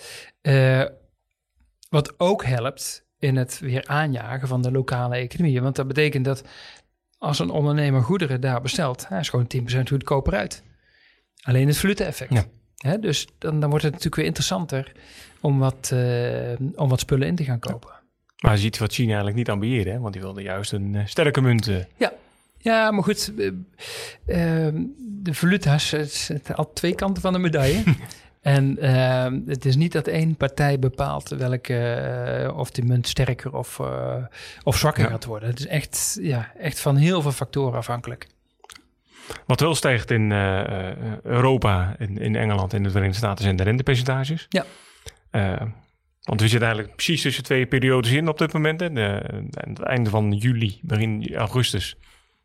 wat 1.88 2.14
ook 2.16 2.44
helpt 2.44 3.04
in 3.18 3.36
het 3.36 3.58
weer 3.58 3.86
aanjagen 3.86 4.48
van 4.48 4.62
de 4.62 4.70
lokale 4.70 5.16
economie. 5.16 5.62
Want 5.62 5.76
dat 5.76 5.86
betekent 5.86 6.24
dat 6.24 6.44
als 7.18 7.38
een 7.38 7.50
ondernemer 7.50 8.02
goederen 8.02 8.40
daar 8.40 8.60
bestelt, 8.60 9.08
hij 9.08 9.20
is 9.20 9.28
gewoon 9.28 9.46
10% 9.56 9.60
goedkoper 9.88 10.34
uit. 10.34 10.62
Alleen 11.46 11.66
het 11.66 11.78
valuta-effect. 11.78 12.46
Ja. 12.76 12.96
dus 12.96 13.26
dan, 13.38 13.60
dan 13.60 13.68
wordt 13.70 13.84
het 13.84 13.92
natuurlijk 13.92 14.16
weer 14.16 14.26
interessanter 14.26 14.92
om 15.40 15.58
wat, 15.58 15.90
uh, 15.94 16.52
om 16.74 16.88
wat 16.88 17.00
spullen 17.00 17.26
in 17.26 17.36
te 17.36 17.44
gaan 17.44 17.58
kopen. 17.58 17.90
Maar 18.36 18.52
je 18.52 18.58
ziet 18.58 18.78
wat 18.78 18.92
China 18.92 19.06
eigenlijk 19.06 19.36
niet 19.36 19.50
ambieerde, 19.50 19.90
hè? 19.90 19.98
want 19.98 20.12
die 20.12 20.22
wilde 20.22 20.42
juist 20.42 20.72
een 20.72 20.94
uh, 20.94 21.06
sterke 21.06 21.40
munt. 21.40 21.68
Uh. 21.68 21.76
Ja. 21.96 22.12
ja, 22.58 22.90
maar 22.90 23.02
goed, 23.02 23.32
de 24.24 25.34
valuta's, 25.34 25.90
het 25.90 26.54
al 26.54 26.72
twee 26.72 26.94
kanten 26.94 27.22
van 27.22 27.32
de 27.32 27.38
medaille. 27.38 27.82
En 28.40 28.76
het 29.46 29.64
is 29.64 29.76
niet 29.76 29.92
dat 29.92 30.06
één 30.06 30.36
partij 30.36 30.78
bepaalt 30.78 31.28
welke, 31.28 32.52
of 32.56 32.70
die 32.70 32.84
munt 32.84 33.08
sterker 33.08 33.54
of, 33.54 33.80
of 34.62 34.76
zwakker 34.76 35.08
gaat 35.08 35.24
worden. 35.24 35.48
Het 35.48 35.58
is 35.58 35.66
echt, 35.66 36.18
ja, 36.20 36.52
echt 36.58 36.80
van 36.80 36.96
heel 36.96 37.22
veel 37.22 37.32
factoren 37.32 37.78
afhankelijk. 37.78 38.26
Wat 39.46 39.60
wel 39.60 39.74
stijgt 39.74 40.10
in 40.10 40.30
uh, 40.30 40.96
Europa, 41.22 41.94
in, 41.98 42.18
in 42.18 42.36
Engeland 42.36 42.72
en 42.72 42.82
de 42.82 42.90
Verenigde 42.90 43.18
Staten 43.18 43.44
zijn 43.44 43.56
de 43.56 43.62
rentepercentages. 43.62 44.46
Ja. 44.48 44.64
Uh, 45.32 45.66
want 46.22 46.40
we 46.40 46.48
zitten 46.48 46.66
eigenlijk 46.66 46.96
precies 46.96 47.22
tussen 47.22 47.44
twee 47.44 47.66
periodes 47.66 48.10
in 48.10 48.28
op 48.28 48.38
dit 48.38 48.52
moment. 48.52 48.82
Aan 48.82 49.48
het 49.50 49.80
einde 49.80 50.10
van 50.10 50.32
juli, 50.32 50.78
begin 50.82 51.34
augustus, 51.34 51.96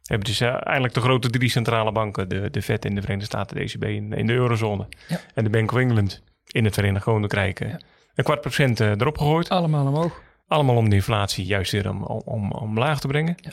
hebben 0.04 0.28
dus 0.28 0.40
eigenlijk 0.40 0.94
de 0.94 1.02
grote 1.02 1.30
drie 1.30 1.50
centrale 1.50 1.92
banken, 1.92 2.30
de, 2.30 2.50
de 2.50 2.62
Fed 2.62 2.86
in 2.86 2.96
de 2.96 3.02
Verenigde 3.02 3.28
Staten, 3.28 3.58
de 3.58 3.64
ECB 3.64 3.84
in, 3.84 4.14
in 4.14 4.28
de 4.28 4.34
eurozone 4.34 4.88
ja. 5.08 5.20
en 5.34 5.44
de 5.44 5.50
Bank 5.50 5.72
of 5.72 5.80
England 5.80 6.24
in 6.48 6.66
het 6.66 6.74
Verenigd 6.74 7.04
Koninkrijk, 7.04 7.60
ja. 7.60 7.80
een 8.16 8.24
kwart 8.24 8.42
procent 8.42 8.80
erop 8.80 9.18
gegooid. 9.18 9.50
Allemaal 9.50 9.88
omhoog. 9.88 10.22
Allemaal 10.48 10.76
om 10.76 10.90
de 10.90 10.96
inflatie 10.96 11.46
juist 11.46 11.72
weer 11.72 11.90
om, 11.90 12.04
om, 12.04 12.52
omlaag 12.52 13.00
te 13.00 13.08
brengen. 13.08 13.36
Ja. 13.42 13.52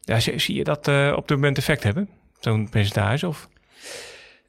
Ja, 0.00 0.20
zie, 0.20 0.38
zie 0.38 0.54
je 0.54 0.64
dat 0.64 0.88
op 1.16 1.28
dit 1.28 1.36
moment 1.36 1.58
effect 1.58 1.82
hebben? 1.82 2.08
Zo'n 2.44 2.68
percentage? 2.68 3.26
Of? 3.28 3.48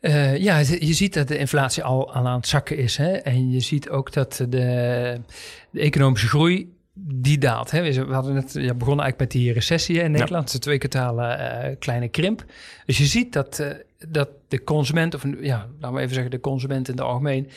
Uh, 0.02 0.38
ja, 0.38 0.58
je 0.80 0.94
ziet 0.94 1.14
dat 1.14 1.28
de 1.28 1.38
inflatie 1.38 1.84
al, 1.84 2.14
aan 2.14 2.25
het 2.25 2.48
zakken 2.48 2.78
is. 2.78 2.98
Hè? 2.98 3.12
En 3.12 3.52
je 3.52 3.60
ziet 3.60 3.90
ook 3.90 4.14
dat 4.14 4.36
de, 4.50 5.22
de 5.70 5.80
economische 5.80 6.28
groei 6.28 6.74
die 6.94 7.38
daalt. 7.38 7.72
Hè? 7.72 7.94
We 8.06 8.14
hadden 8.14 8.34
net 8.34 8.54
ja, 8.54 8.74
begonnen 8.74 9.04
eigenlijk 9.04 9.20
met 9.20 9.32
die 9.32 9.54
recessie 9.54 10.02
in 10.02 10.12
Nederland. 10.12 10.48
Ja. 10.48 10.54
De 10.54 10.60
twee 10.60 10.78
kwartalen 10.78 11.40
uh, 11.40 11.75
kleine 11.80 12.08
krimp. 12.08 12.46
Dus 12.86 12.98
je 12.98 13.06
ziet 13.06 13.34
dat, 13.34 13.60
uh, 13.60 13.68
dat 14.08 14.30
de 14.48 14.64
consument, 14.64 15.16
of 15.16 15.24
ja, 15.40 15.68
laten 15.80 15.96
we 15.96 16.02
even 16.02 16.14
zeggen 16.14 16.32
de 16.32 16.40
consument 16.40 16.88
in 16.88 16.96
het 16.96 17.04
algemeen, 17.04 17.50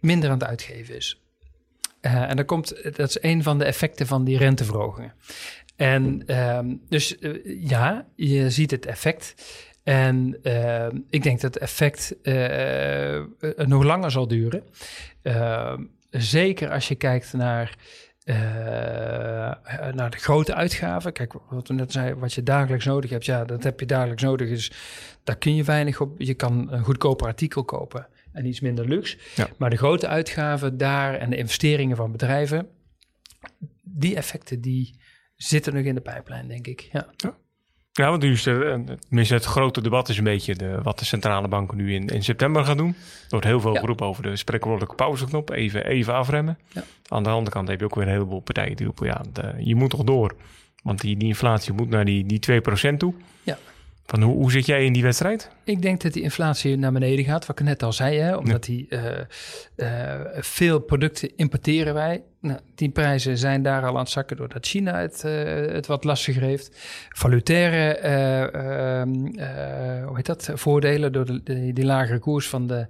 minder 0.00 0.30
aan 0.30 0.38
het 0.38 0.48
uitgeven 0.48 0.96
is. 0.96 1.20
en 2.00 2.36
dat, 2.36 2.46
komt, 2.46 2.96
dat 2.96 3.08
is 3.08 3.18
een 3.20 3.42
van 3.42 3.58
de 3.58 3.64
effecten 3.64 4.06
van 4.06 4.24
die 4.24 4.38
renteverhogingen. 4.38 5.12
En 5.78 6.22
ehm, 6.26 6.74
dus 6.88 7.18
eh, 7.18 7.68
ja, 7.68 8.06
je 8.14 8.50
ziet 8.50 8.70
het 8.70 8.86
effect. 8.86 9.34
En 9.82 10.38
ehm, 10.42 10.96
ik 11.10 11.22
denk 11.22 11.40
dat 11.40 11.54
het 11.54 11.62
effect 11.62 12.14
uh, 12.22 13.22
nog 13.66 13.84
langer 13.84 14.10
zal 14.10 14.28
duren. 14.28 14.62
Ehm, 15.22 15.84
zeker 16.10 16.70
als 16.70 16.88
je 16.88 16.94
kijkt 16.94 17.32
naar, 17.32 17.76
naar 19.94 20.10
de 20.10 20.16
grote 20.16 20.54
uitgaven. 20.54 21.12
Kijk, 21.12 21.32
wat 21.50 21.68
we 21.68 21.74
net 21.74 21.92
zeiden, 21.92 22.18
wat 22.18 22.32
je 22.32 22.42
dagelijks 22.42 22.84
nodig 22.84 23.10
hebt, 23.10 23.24
ja, 23.24 23.44
dat 23.44 23.62
heb 23.62 23.80
je 23.80 23.86
dagelijks 23.86 24.22
nodig. 24.22 24.48
Dus 24.48 24.72
daar 25.24 25.38
kun 25.38 25.54
je 25.54 25.64
weinig 25.64 26.00
op. 26.00 26.20
Je 26.20 26.34
kan 26.34 26.72
een 26.72 26.84
goedkoper 26.84 27.26
artikel 27.26 27.64
kopen 27.64 28.06
en 28.32 28.46
iets 28.46 28.60
minder 28.60 28.88
luxe. 28.88 29.16
Maar 29.56 29.70
de 29.70 29.76
grote 29.76 30.06
uitgaven 30.06 30.76
daar 30.76 31.14
en 31.14 31.30
de 31.30 31.36
investeringen 31.36 31.96
van 31.96 32.12
bedrijven, 32.12 32.68
die 33.82 34.16
effecten 34.16 34.60
die 34.60 34.94
zitten 35.38 35.74
nog 35.74 35.84
in 35.84 35.94
de 35.94 36.00
pijplijn, 36.00 36.48
denk 36.48 36.66
ik. 36.66 36.88
Ja. 36.92 37.06
ja. 37.16 37.36
Ja, 37.92 38.10
want 38.10 38.22
nu 38.22 38.32
is 38.32 38.46
er, 38.46 38.84
tenminste 39.08 39.34
het 39.34 39.44
grote 39.44 39.80
debat 39.80 40.08
is 40.08 40.18
een 40.18 40.24
beetje 40.24 40.54
de, 40.54 40.82
wat 40.82 40.98
de 40.98 41.04
centrale 41.04 41.48
banken 41.48 41.76
nu 41.76 41.94
in, 41.94 42.06
in 42.06 42.22
september 42.22 42.64
gaan 42.64 42.76
doen. 42.76 42.88
Er 42.88 43.26
wordt 43.28 43.46
heel 43.46 43.60
veel 43.60 43.74
geroepen 43.74 44.06
over 44.06 44.22
de 44.22 44.36
spreekwoordelijke 44.36 44.94
pauzeknop, 44.94 45.50
even, 45.50 45.86
even 45.86 46.14
afremmen. 46.14 46.58
Ja. 46.68 46.82
Aan 47.08 47.22
de 47.22 47.28
andere 47.28 47.50
kant 47.50 47.68
heb 47.68 47.78
je 47.78 47.84
ook 47.84 47.94
weer 47.94 48.06
een 48.06 48.12
heleboel 48.12 48.40
partijen 48.40 48.76
die 48.76 48.86
roepen, 48.86 49.06
ja, 49.06 49.22
je 49.58 49.74
moet 49.74 49.90
toch 49.90 50.04
door. 50.04 50.36
Want 50.82 51.00
die, 51.00 51.16
die 51.16 51.28
inflatie 51.28 51.72
moet 51.72 51.88
naar 51.88 52.04
die, 52.04 52.26
die 52.26 52.60
2% 52.92 52.96
toe. 52.96 53.14
Ja. 53.42 53.58
Van 54.10 54.22
hoe, 54.22 54.34
hoe 54.34 54.50
zit 54.50 54.66
jij 54.66 54.84
in 54.84 54.92
die 54.92 55.02
wedstrijd? 55.02 55.50
Ik 55.64 55.82
denk 55.82 56.00
dat 56.00 56.12
die 56.12 56.22
inflatie 56.22 56.76
naar 56.76 56.92
beneden 56.92 57.24
gaat, 57.24 57.46
wat 57.46 57.58
ik 57.58 57.66
net 57.66 57.82
al 57.82 57.92
zei. 57.92 58.18
Hè? 58.18 58.36
Omdat 58.36 58.64
die, 58.64 58.86
uh, 58.90 59.02
uh, 59.76 60.14
veel 60.32 60.78
producten 60.78 61.36
importeren 61.36 61.94
wij. 61.94 62.22
Nou, 62.40 62.58
die 62.74 62.88
prijzen 62.88 63.38
zijn 63.38 63.62
daar 63.62 63.82
al 63.82 63.92
aan 63.94 63.98
het 63.98 64.08
zakken 64.08 64.36
doordat 64.36 64.66
China 64.66 65.00
het, 65.00 65.22
uh, 65.26 65.32
het 65.72 65.86
wat 65.86 66.04
lastiger 66.04 66.42
heeft. 66.42 66.78
Valutaire 67.08 67.94
ehm, 67.94 69.14
hoe 70.04 70.16
heet 70.16 70.26
dat? 70.26 70.50
voordelen 70.54 71.12
door 71.12 71.24
de, 71.24 71.42
die, 71.42 71.72
die, 71.72 71.84
lagere 71.84 72.18
koers 72.18 72.48
van 72.48 72.66
de, 72.66 72.86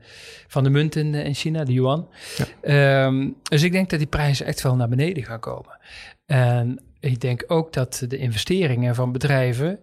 van 0.47 0.65
de 0.65 0.71
munt 0.71 0.97
in, 0.97 1.15
in 1.15 1.35
China, 1.35 1.65
de 1.65 1.73
yuan. 1.73 2.09
Ja. 2.63 3.07
Um, 3.07 3.37
dus 3.43 3.63
ik 3.63 3.73
denk 3.73 3.91
dat 3.91 3.99
die 3.99 4.09
prijzen 4.09 4.47
echt 4.47 4.63
wel 4.63 4.77
naar 4.77 4.89
beneden 4.89 5.25
gaan 5.25 5.41
komen. 5.41 5.79
En 6.27 6.83
ik 7.01 7.21
denk 7.21 7.45
ook 7.47 7.73
dat 7.73 8.05
de 8.09 8.17
investeringen 8.17 8.95
van 8.95 9.13
bedrijven 9.13 9.79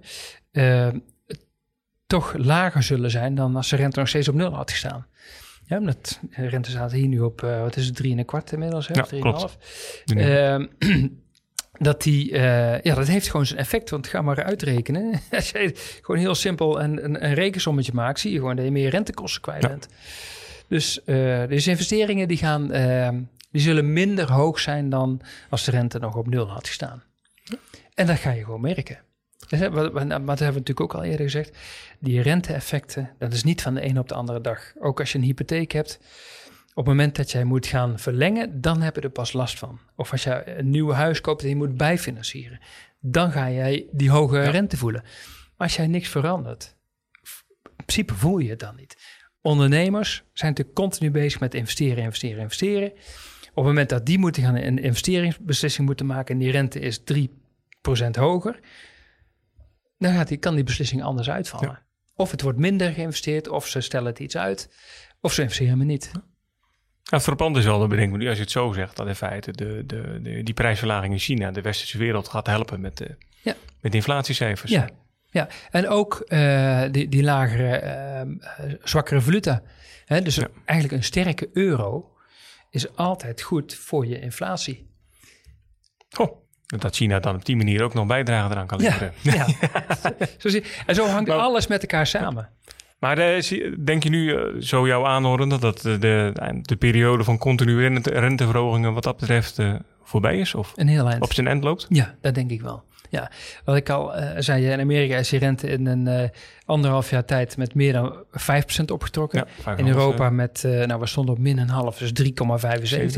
toch 2.16 2.34
lager 2.38 2.84
zullen 2.84 3.12
zijn 3.12 3.36
dan 3.36 3.56
als 3.56 3.70
de 3.70 3.76
rente 3.76 4.00
nog 4.00 4.08
steeds 4.08 4.28
op 4.28 4.36
nul 4.36 4.54
had 4.54 4.72
gestaan. 4.72 5.06
Ja, 5.66 5.78
omdat 5.78 6.20
de 6.36 6.48
rente 6.48 6.70
staat 6.70 6.92
hier 6.92 7.08
nu 7.08 7.20
op, 7.20 7.42
uh, 7.42 7.62
wat 7.62 7.76
is 7.76 7.86
het, 7.86 7.96
drie 7.96 8.12
en 8.12 8.18
een 8.18 8.26
kwart 8.26 8.52
inmiddels, 8.52 8.88
hè? 8.88 8.94
Ja, 8.94 9.02
klopt. 9.20 9.58
Uh, 10.06 10.66
dat 11.88 12.02
die, 12.02 12.32
uh, 12.32 12.82
ja, 12.82 12.96
dat 12.96 13.08
heeft 13.08 13.30
gewoon 13.30 13.46
zijn 13.46 13.60
effect, 13.60 13.90
want 13.90 14.08
ga 14.08 14.22
maar 14.22 14.44
uitrekenen. 14.44 15.22
Als 15.32 15.50
je 15.50 15.72
gewoon 16.02 16.22
heel 16.22 16.36
simpel 16.36 16.82
een, 16.82 17.04
een, 17.04 17.26
een, 17.26 17.34
rekensommetje 17.34 17.94
maakt, 17.94 18.20
zie 18.20 18.32
je 18.32 18.38
gewoon 18.38 18.56
dat 18.56 18.66
je 18.66 18.72
meer 18.72 18.90
rentekosten 18.90 19.42
kwijt 19.42 19.68
bent. 19.68 19.88
Dus, 20.68 21.02
dus 21.50 21.68
investeringen 21.68 22.28
die 22.28 22.38
gaan, 22.38 22.72
ehm, 22.72 23.22
die 23.52 23.62
zullen 23.62 23.94
minder 23.94 24.32
hoog 24.32 24.60
zijn 24.60 24.90
dan 24.90 25.22
als 25.50 25.64
de 25.64 25.72
rente 25.72 26.00
nog 26.00 26.16
op 26.16 26.28
nul 26.28 26.50
had 26.50 26.68
gestaan. 26.68 27.04
En 27.94 28.06
dat 28.06 28.18
ga 28.18 28.32
je 28.32 28.44
gewoon 28.44 28.62
merken. 28.62 29.00
Maar 29.52 29.60
dat 29.60 29.74
hebben 30.00 30.38
we 30.38 30.44
natuurlijk 30.44 30.82
ook 30.82 30.94
al 30.94 31.04
eerder 31.04 31.26
gezegd. 31.26 31.58
Die 32.00 32.22
rente-effecten, 32.22 33.10
dat 33.20 33.34
is 33.34 33.44
niet 33.44 33.62
van 33.62 33.74
de 33.74 33.82
ene 33.82 34.00
op 34.00 34.08
de 34.08 34.16
andere 34.16 34.42
dag. 34.42 34.74
Ook 34.80 35.00
als 35.00 35.12
je 35.12 35.18
een 35.18 35.24
hypotheek 35.24 35.72
hebt, 35.72 36.00
op 36.70 36.86
het 36.86 36.96
moment 36.96 37.16
dat 37.16 37.32
jij 37.32 37.44
moet 37.44 37.68
gaan 37.68 38.00
verlengen, 38.00 38.62
dan 38.62 38.82
heb 38.82 38.96
je 38.96 39.02
er 39.02 39.10
pas 39.10 39.34
last 39.34 39.60
van. 39.60 39.80
Of 39.96 40.12
als 40.12 40.24
je 40.24 40.58
een 40.58 40.70
nieuw 40.70 40.92
huis 40.92 41.22
koopt 41.22 41.44
en 41.44 41.50
je 41.50 41.56
moet 41.56 41.78
bijfinancieren, 41.78 42.60
dan 43.00 43.32
ga 43.32 43.52
jij 43.52 43.86
die 43.92 44.10
hoge 44.10 44.50
rente 44.50 44.78
voelen. 44.78 45.02
Maar 45.58 45.68
als 45.68 45.76
jij 45.76 45.88
niks 45.88 46.10
verandert, 46.10 46.76
in 47.64 47.86
principe 47.86 48.14
voel 48.14 48.38
je 48.38 48.50
het 48.50 48.60
dan 48.60 48.76
niet. 48.76 48.98
Ondernemers 49.42 50.24
zijn 50.34 50.50
natuurlijk 50.52 50.78
continu 50.78 51.12
bezig 51.12 51.40
met 51.40 51.54
investeren, 51.54 52.04
investeren, 52.04 52.42
investeren. 52.42 52.92
Op 53.50 53.64
het 53.64 53.74
moment 53.74 53.90
dat 53.90 54.06
die 54.06 54.18
moeten 54.18 54.44
gaan 54.44 54.56
een 54.56 54.80
investeringsbeslissing 54.80 55.88
moeten 55.88 56.06
maken 56.06 56.34
en 56.34 56.40
die 56.40 56.52
rente 56.52 56.80
is 56.80 57.00
3% 57.00 57.04
hoger, 58.12 58.60
dan 59.98 60.14
gaat 60.14 60.28
die, 60.28 60.38
kan 60.38 60.56
die 60.56 60.64
beslissing 60.64 61.04
anders 61.04 61.30
uitvallen. 61.30 61.84
Of 62.16 62.32
het 62.32 62.42
wordt 62.42 62.58
minder 62.58 62.94
geïnvesteerd, 62.94 63.48
of 63.48 63.68
ze 63.68 63.82
stellen 63.82 64.08
het 64.08 64.20
iets 64.20 64.38
uit, 64.38 64.70
of 65.22 65.34
ze 65.34 65.42
investeren 65.42 65.78
me 65.78 65.84
niet. 65.84 66.10
Ja. 66.14 66.24
het 67.04 67.24
frappant 67.24 67.58
is 67.58 67.66
wel, 67.66 67.80
dat 67.80 67.90
bedenk 67.90 68.18
nu 68.18 68.28
als 68.28 68.38
je 68.38 68.44
het 68.44 68.52
zo 68.52 68.74
zegt, 68.74 68.96
dat 68.96 69.08
in 69.08 69.16
feite 69.16 69.52
de, 69.52 69.84
de, 69.86 70.20
de, 70.22 70.44
die 70.44 70.54
prijsverlaging 70.54 71.14
in 71.14 71.20
China 71.20 71.52
de 71.52 71.62
westerse 71.62 71.98
wereld 71.98 72.28
gaat 72.28 72.48
helpen 72.48 72.82
met 72.82 72.98
de, 72.98 73.18
ja. 73.42 73.56
met 73.82 73.92
de 73.92 73.98
inflatiecijfers. 73.98 74.72
Ja, 74.72 74.90
ja. 75.30 75.48
en 75.72 75.88
ook 75.88 76.26
uh, 76.28 76.84
die, 76.92 77.10
die 77.10 77.24
lagere, 77.24 77.82
uh, 78.68 78.74
zwakkere 78.84 79.22
valuta. 79.22 79.64
Hè? 80.06 80.22
Dus 80.22 80.40
eigenlijk 80.66 80.92
een 80.92 81.04
sterke 81.04 81.50
euro 81.54 82.16
is 82.70 82.96
altijd 82.96 83.42
goed 83.42 83.76
voor 83.76 84.06
je 84.06 84.20
inflatie. 84.20 84.90
Oh. 86.18 86.45
Dat 86.66 86.96
China 86.96 87.20
dan 87.20 87.36
op 87.36 87.46
die 87.46 87.56
manier 87.56 87.84
ook 87.84 87.94
nog 87.94 88.08
bijdrage 88.08 88.52
eraan 88.52 88.68
kan 88.68 88.80
leveren. 88.80 89.14
Ja, 89.22 89.34
ja. 90.42 90.60
en 90.86 90.96
zo 90.96 91.08
hangt 91.08 91.30
alles 91.30 91.68
met 91.68 91.82
elkaar 91.82 92.08
samen. 92.08 92.50
Maar 93.00 93.18
eh, 93.18 93.74
denk 93.80 94.04
je 94.04 94.10
nu, 94.10 94.34
uh, 94.34 94.62
zo 94.62 94.88
jou 94.88 95.06
aanhoren, 95.06 95.50
dat 95.50 95.82
de, 95.82 95.98
de, 95.98 96.34
de 96.62 96.76
periode 96.76 97.24
van 97.24 97.38
continue 97.38 98.00
renteverhogingen 98.00 98.94
wat 98.94 99.04
dat 99.04 99.18
betreft 99.18 99.60
uh, 99.60 99.76
voorbij 100.04 100.40
is? 100.40 100.56
Of 100.56 100.74
een 100.76 100.88
heel 100.88 101.10
eind. 101.10 101.24
op 101.24 101.34
zijn 101.34 101.48
eind 101.48 101.64
loopt? 101.64 101.86
Ja, 101.90 102.16
dat 102.22 102.36
denk 102.36 102.52
ik 102.52 102.62
wel. 102.62 102.84
Ja, 103.10 103.32
wat 103.64 103.76
ik 103.76 103.90
al 103.90 104.20
uh, 104.20 104.30
zei, 104.38 104.66
in 104.66 104.80
Amerika 104.80 105.18
is 105.18 105.30
die 105.30 105.40
rente 105.40 105.68
in 105.68 105.86
een 105.86 106.08
uh, 106.08 106.30
anderhalf 106.66 107.10
jaar 107.10 107.26
tijd 107.26 107.58
met 107.58 107.76
meer 107.76 107.94
dan 107.94 108.16
5% 108.16 108.86
opgetrokken. 108.94 109.48
Ja, 109.66 109.78
in 109.78 109.88
Europa 109.88 110.30
met, 110.30 110.64
uh, 110.66 110.86
nou 110.86 111.00
we 111.00 111.08
stonden 111.08 111.36
op 111.36 111.42
min 111.42 111.58
een 111.58 111.70
half, 111.70 111.98
dus 111.98 112.12
3,75% 112.24 112.32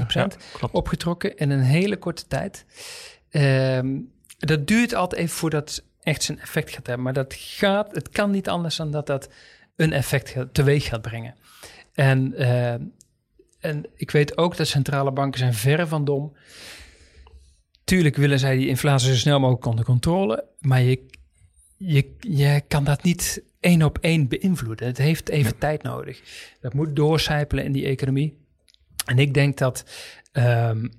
ja, 0.08 0.28
opgetrokken 0.72 1.38
in 1.38 1.50
een 1.50 1.62
hele 1.62 1.98
korte 1.98 2.28
tijd. 2.28 2.66
Ehm, 3.30 4.00
dat 4.38 4.68
duurt 4.68 4.94
altijd 4.94 5.22
even 5.22 5.36
voordat 5.36 5.84
echt 6.02 6.24
zijn 6.24 6.40
effect 6.40 6.72
gaat 6.72 6.88
hebben. 6.88 7.04
Maar 7.04 7.14
dat 7.14 7.34
gaat, 7.34 7.96
het 7.96 8.10
kan 8.10 8.32
niet 8.32 8.50
anders 8.50 8.76
dan 8.76 8.92
dat 8.92 9.08
dat 9.08 9.30
een 9.76 9.94
effect 9.94 10.30
gaat, 10.30 10.54
teweeg 10.54 10.86
gaat 10.86 11.02
brengen. 11.02 11.36
En, 11.94 12.34
ehm, 12.34 12.82
en 13.60 13.86
ik 13.96 14.12
weet 14.12 14.38
ook 14.38 14.58
dat 14.58 14.68
centrale 14.68 15.12
banken 15.12 15.40
zijn 15.40 15.54
verre 15.54 15.88
van 15.88 16.06
dom. 16.06 16.36
Tuurlijk 17.84 18.16
willen 18.16 18.40
zij 18.40 18.56
die 18.56 18.68
inflatie 18.68 19.10
zo 19.10 19.16
snel 19.16 19.40
mogelijk 19.40 19.66
onder 19.66 19.86
controle. 19.86 20.46
Maar 20.60 20.82
je, 20.82 21.06
je, 21.78 22.16
je 22.20 22.62
kan 22.68 22.84
dat 22.84 23.04
niet 23.04 23.44
één 23.60 23.84
op 23.84 23.98
één 24.02 24.28
beïnvloeden. 24.28 24.88
Het 24.88 24.98
heeft 24.98 25.30
even 25.30 25.58
tijd 25.58 25.84
nodig. 25.84 26.22
Dat 26.62 26.74
moet 26.74 26.96
doorcijpelen 26.96 27.64
in 27.64 27.72
die 27.72 27.86
economie. 27.86 28.46
En 29.06 29.20
ik 29.20 29.34
denk 29.34 29.58
dat 29.58 29.86
um, 30.34 30.92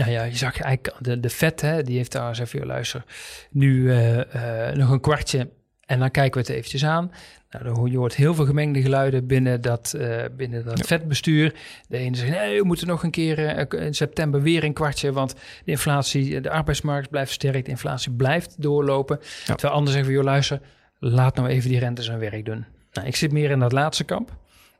nou 0.00 0.12
ja, 0.12 0.24
je 0.24 0.36
zag 0.36 0.60
eigenlijk 0.60 0.96
de, 0.98 1.20
de 1.20 1.30
vet, 1.30 1.60
hè, 1.60 1.82
die 1.82 1.96
heeft 1.96 2.12
daar, 2.12 2.40
even 2.40 2.66
luister, 2.66 3.04
nu 3.50 3.82
uh, 3.82 4.16
uh, 4.16 4.72
nog 4.72 4.90
een 4.90 5.00
kwartje 5.00 5.50
en 5.86 5.98
dan 5.98 6.10
kijken 6.10 6.40
we 6.40 6.46
het 6.46 6.56
eventjes 6.56 6.84
aan. 6.84 7.12
Nou, 7.50 7.64
dan, 7.64 7.90
je 7.90 7.96
hoort 7.96 8.14
heel 8.14 8.34
veel 8.34 8.44
gemengde 8.44 8.82
geluiden 8.82 9.26
binnen 9.26 9.60
dat, 9.60 9.94
uh, 9.96 10.24
binnen 10.36 10.64
dat 10.64 10.86
vetbestuur. 10.86 11.54
De 11.88 11.96
ene 11.96 12.16
zegt, 12.16 12.30
nee, 12.30 12.58
we 12.60 12.66
moeten 12.66 12.86
nog 12.86 13.02
een 13.02 13.10
keer 13.10 13.72
in 13.74 13.94
september 13.94 14.42
weer 14.42 14.64
een 14.64 14.72
kwartje, 14.72 15.12
want 15.12 15.34
de 15.64 15.70
inflatie, 15.70 16.40
de 16.40 16.50
arbeidsmarkt 16.50 17.10
blijft 17.10 17.32
sterk, 17.32 17.64
de 17.64 17.70
inflatie 17.70 18.12
blijft 18.12 18.62
doorlopen. 18.62 19.18
Ja. 19.20 19.54
Terwijl 19.54 19.72
anderen 19.72 19.98
zeggen, 19.98 20.12
joh, 20.12 20.24
luister, 20.24 20.60
laat 20.98 21.36
nou 21.36 21.48
even 21.48 21.70
die 21.70 21.78
rente 21.78 22.02
zijn 22.02 22.18
werk 22.18 22.44
doen. 22.44 22.66
Nou, 22.92 23.06
ik 23.06 23.16
zit 23.16 23.32
meer 23.32 23.50
in 23.50 23.58
dat 23.58 23.72
laatste 23.72 24.04
kamp. 24.04 24.36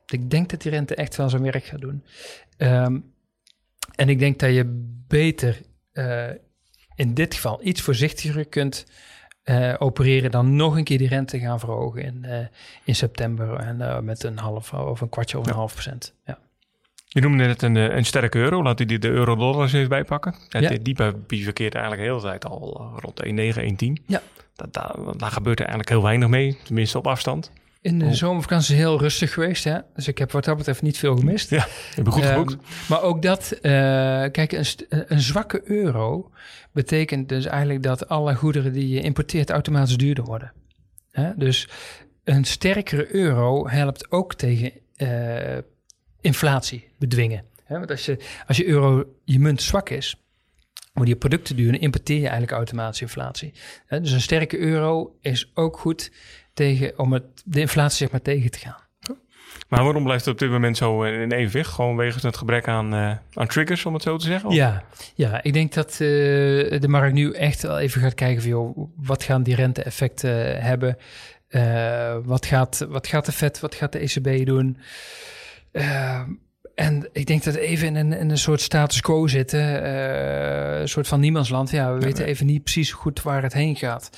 Ik 0.07 0.31
denk 0.31 0.50
dat 0.50 0.62
die 0.62 0.71
rente 0.71 0.95
echt 0.95 1.17
wel 1.17 1.29
zijn 1.29 1.43
werk 1.43 1.65
gaat 1.65 1.81
doen. 1.81 2.05
Um, 2.59 3.05
en 3.95 4.09
ik 4.09 4.19
denk 4.19 4.39
dat 4.39 4.55
je 4.55 4.65
beter 5.09 5.61
uh, 5.93 6.29
in 6.95 7.15
dit 7.15 7.35
geval 7.35 7.61
iets 7.63 7.81
voorzichtiger 7.81 8.45
kunt 8.45 8.87
uh, 9.45 9.75
opereren 9.79 10.31
dan 10.31 10.57
nog 10.57 10.77
een 10.77 10.85
keer 10.85 10.99
die 10.99 11.09
rente 11.09 11.39
gaan 11.39 11.59
verhogen 11.59 12.03
in, 12.03 12.23
uh, 12.27 12.39
in 12.85 12.95
september 12.95 13.55
en 13.55 14.05
met 14.05 14.23
een 14.23 14.39
half 14.39 14.73
of 14.73 15.01
een 15.01 15.09
kwartje 15.09 15.39
of 15.39 15.47
een 15.47 15.55
half 15.55 15.73
procent. 15.73 16.15
Ja. 16.25 16.39
Je 17.13 17.21
noemde 17.21 17.45
net 17.45 17.63
een, 17.63 17.75
een 17.75 18.05
sterke 18.05 18.39
euro. 18.39 18.63
Laat 18.63 18.81
u 18.81 18.85
die 18.85 18.99
de 18.99 19.09
euro-dollars 19.09 19.73
even 19.73 19.89
bijpakken. 19.89 20.35
Het 20.49 20.63
ja. 20.63 20.77
diepe 20.83 21.15
verkeert 21.27 21.75
eigenlijk 21.75 22.07
de 22.07 22.09
hele 22.09 22.23
tijd 22.23 22.45
al 22.45 22.93
rond 22.97 23.25
1,9, 23.25 23.29
1,10. 23.99 24.05
Ja. 24.07 24.23
Dat, 24.55 24.73
daar, 24.73 24.95
daar 25.17 25.31
gebeurt 25.31 25.59
er 25.59 25.67
eigenlijk 25.67 25.89
heel 25.89 26.03
weinig 26.03 26.29
mee, 26.29 26.59
tenminste 26.65 26.99
op 26.99 27.07
afstand. 27.07 27.51
In 27.83 27.99
de 27.99 28.05
oh. 28.05 28.13
zomervakantie 28.13 28.77
heel 28.77 28.99
rustig 28.99 29.33
geweest, 29.33 29.65
hè? 29.65 29.79
Dus 29.95 30.09
ik 30.09 30.19
heb 30.19 30.33
wat 30.33 30.45
dat 30.45 30.57
betreft 30.57 30.83
niet 30.83 30.99
veel 30.99 31.17
gemist. 31.17 31.51
Ja, 31.51 31.67
heb 31.95 32.09
goed 32.09 32.23
ehm, 32.23 32.33
geboekt. 32.33 32.57
maar 32.89 33.03
ook 33.03 33.23
dat, 33.23 33.53
uh, 33.53 33.61
kijk, 34.31 34.53
een, 34.53 34.65
een, 34.89 35.21
zwakke 35.21 35.63
euro 35.65 36.31
betekent 36.73 37.29
dus 37.29 37.45
eigenlijk 37.45 37.83
dat 37.83 38.09
alle 38.09 38.35
goederen 38.35 38.73
die 38.73 38.89
je 38.89 39.01
importeert 39.01 39.51
automatisch 39.51 39.97
duurder 39.97 40.25
worden. 40.25 40.53
Hè? 41.11 41.37
Dus 41.37 41.69
een 42.25 42.45
sterkere 42.45 43.15
euro 43.15 43.69
helpt 43.69 44.11
ook 44.11 44.35
tegen 44.35 44.73
uh, 44.97 45.59
inflatie 46.21 46.89
bedwingen. 46.99 47.45
Hè? 47.65 47.79
Want 47.79 47.91
als 47.91 48.05
je, 48.05 48.19
als 48.47 48.57
je 48.57 48.67
euro, 48.67 49.05
je 49.25 49.39
munt 49.39 49.63
zwak 49.63 49.91
is, 49.91 50.17
worden 50.93 51.15
je 51.15 51.21
producten 51.21 51.57
duur, 51.57 51.73
dan 51.73 51.81
importeer 51.81 52.17
je 52.17 52.23
eigenlijk 52.29 52.53
automatisch 52.53 53.01
inflatie. 53.01 53.53
Hè? 53.87 54.01
Dus 54.01 54.13
een 54.13 54.21
sterke 54.21 54.59
euro 54.59 55.17
is 55.21 55.51
ook 55.55 55.79
goed 55.79 56.11
tegen, 56.61 56.99
om 56.99 57.12
het, 57.12 57.25
de 57.45 57.61
inflatie 57.61 57.97
zeg 57.97 58.11
maar 58.11 58.23
tegen 58.23 58.50
te 58.50 58.59
gaan. 58.59 58.88
Maar 59.69 59.85
waarom 59.85 60.05
blijft 60.05 60.25
het 60.25 60.35
op 60.35 60.40
dit 60.40 60.50
moment 60.50 60.76
zo 60.76 61.02
in 61.02 61.33
evenwicht? 61.33 61.71
Gewoon 61.71 61.97
wegens 61.97 62.23
het 62.23 62.37
gebrek 62.37 62.69
aan, 62.69 62.95
aan 63.35 63.47
triggers, 63.47 63.87
om 63.87 63.95
het 63.95 64.02
zo 64.02 64.17
te 64.17 64.25
zeggen? 64.25 64.50
Ja, 64.50 64.85
ja, 65.14 65.43
ik 65.43 65.52
denk 65.52 65.75
dat 65.75 65.95
de 65.97 66.87
markt 66.88 67.14
nu 67.14 67.33
echt 67.33 67.62
wel 67.62 67.79
even 67.79 68.00
gaat 68.00 68.14
kijken 68.14 68.43
van... 68.43 68.50
Joh, 68.50 68.90
wat 68.97 69.23
gaan 69.23 69.43
die 69.43 69.55
rente-effecten 69.55 70.62
hebben? 70.62 70.97
wat, 72.25 72.47
gaat, 72.47 72.87
wat 72.88 73.07
gaat 73.07 73.26
de 73.26 73.33
Fed, 73.33 73.61
wat 73.61 73.75
gaat 73.75 73.93
de 73.93 73.99
ECB 73.99 74.47
doen? 74.47 74.76
En 76.75 77.09
ik 77.12 77.26
denk 77.26 77.45
dat 77.45 77.55
we 77.55 77.61
even 77.61 77.87
in 77.87 77.97
een, 77.97 78.12
in 78.12 78.31
een 78.31 78.38
soort 78.38 78.61
status 78.61 79.00
quo 79.00 79.26
zitten. 79.26 79.90
Een 80.81 80.88
soort 80.88 81.09
van 81.09 81.21
niemandsland. 81.21 81.71
Ja, 81.71 81.95
we 81.95 82.00
weten 82.00 82.25
even 82.25 82.47
niet 82.47 82.62
precies 82.62 82.93
goed 82.93 83.23
waar 83.23 83.43
het 83.43 83.52
heen 83.52 83.76
gaat. 83.76 84.11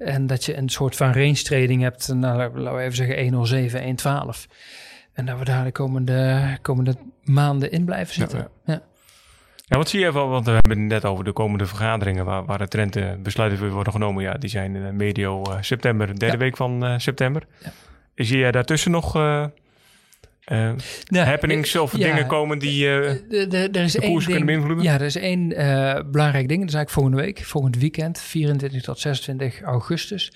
En 0.00 0.26
dat 0.26 0.44
je 0.44 0.56
een 0.56 0.68
soort 0.68 0.96
van 0.96 1.12
range 1.12 1.42
trading 1.42 1.82
hebt. 1.82 2.08
Nou, 2.08 2.36
laten 2.38 2.76
we 2.76 2.82
even 2.82 2.96
zeggen 2.96 3.22
107, 3.22 3.78
112. 3.78 4.46
En 5.12 5.26
dat 5.26 5.38
we 5.38 5.44
daar 5.44 5.64
de 5.64 5.72
komende, 5.72 6.58
komende 6.62 6.94
maanden 7.24 7.70
in 7.70 7.84
blijven 7.84 8.14
zitten. 8.14 8.38
Ja, 8.38 8.48
ja. 8.64 8.82
ja. 9.66 9.76
wat 9.76 9.88
zie 9.88 10.00
je 10.00 10.12
wel? 10.12 10.28
Want 10.28 10.44
we 10.44 10.50
hebben 10.50 10.78
het 10.78 10.88
net 10.88 11.04
over 11.04 11.24
de 11.24 11.32
komende 11.32 11.66
vergaderingen 11.66 12.24
waar, 12.24 12.44
waar 12.44 12.60
het 12.60 12.74
rentebesluiten 12.74 13.60
weer 13.60 13.70
worden 13.70 13.92
genomen. 13.92 14.22
Ja, 14.22 14.34
die 14.34 14.50
zijn 14.50 14.96
medio 14.96 15.42
uh, 15.48 15.56
september, 15.60 16.18
derde 16.18 16.36
week 16.36 16.56
van 16.56 17.00
september. 17.00 17.46
Zie 18.14 18.38
jij 18.38 18.50
daartussen 18.50 18.90
nog 18.90 19.14
uh, 20.50 20.72
happenings 21.08 21.76
of 21.76 21.90
dingen 21.90 22.26
komen 22.26 22.58
die 22.58 22.86
uh, 22.86 23.10
de, 23.28 23.46
de, 23.46 23.68
er 23.72 23.82
is 23.82 23.92
de 23.92 24.00
koers 24.00 24.24
kunnen 24.24 24.46
beïnvloeden? 24.46 24.84
Ja, 24.84 24.94
er 24.94 25.02
is 25.02 25.16
één 25.16 25.50
uh, 25.50 26.00
belangrijk 26.10 26.48
ding. 26.48 26.60
Dat 26.60 26.68
is 26.68 26.74
eigenlijk 26.74 26.90
volgende 26.90 27.16
week, 27.16 27.44
volgend 27.44 27.76
weekend, 27.76 28.20
24 28.20 28.82
tot 28.82 28.98
26 28.98 29.60
augustus. 29.62 30.32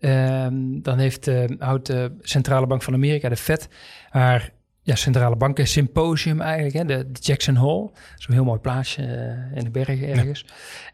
Ehm, 0.00 0.54
dan 0.82 0.98
heeft, 0.98 1.30
houdt 1.58 1.86
de 1.86 2.16
Centrale 2.20 2.66
Bank 2.66 2.82
van 2.82 2.94
Amerika, 2.94 3.28
de 3.28 3.36
Fed, 3.36 3.68
haar 4.10 4.50
ja, 4.86 4.94
centrale 4.94 5.36
banken 5.36 5.66
symposium 5.66 6.40
eigenlijk, 6.40 6.74
hè, 6.74 6.84
de, 6.84 7.06
Jackson 7.20 7.54
Hall. 7.54 7.90
Zo'n 8.16 8.34
heel 8.34 8.44
mooi 8.44 8.58
plaatsje 8.58 9.02
in 9.54 9.64
de 9.64 9.70
bergen 9.70 10.08
ergens. 10.08 10.46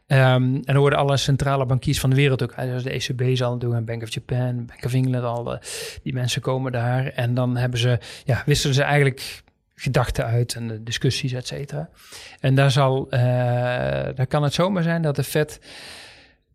Ehm, 0.07 0.43
en 0.43 0.63
dan 0.65 0.77
worden 0.77 0.99
alle 0.99 1.17
centrale 1.17 1.67
bankiers 1.67 2.01
van 2.01 2.11
de 2.11 2.17
wereld 2.17 2.43
ook, 2.43 2.57
dus 2.57 2.83
de 2.83 2.95
ECB 2.95 3.37
zal 3.37 3.51
het 3.51 3.61
doen, 3.61 3.85
Bank 3.85 4.03
of 4.03 4.15
Japan, 4.15 4.67
Bank 4.67 4.85
of 4.85 4.93
England, 4.93 5.25
al 5.25 5.59
die 6.03 6.13
mensen 6.13 6.41
komen 6.41 6.73
daar. 6.73 7.07
En 7.07 7.35
dan 7.35 7.57
hebben 7.57 7.79
ze, 7.79 7.99
ja, 8.25 8.43
wisselen 8.47 8.75
ze 8.75 8.83
eigenlijk 8.83 9.43
gedachten 9.75 10.25
uit 10.25 10.55
en 10.55 10.85
discussies, 10.85 11.33
et 11.33 11.47
cetera. 11.47 11.89
En 12.41 12.55
daar, 12.55 12.71
zal, 12.71 13.07
uh, 13.11 13.21
daar 14.15 14.27
kan 14.27 14.43
het 14.43 14.55
zomaar 14.55 14.83
zijn 14.83 15.03
dat 15.03 15.17
de 15.17 15.25
Fed 15.25 15.61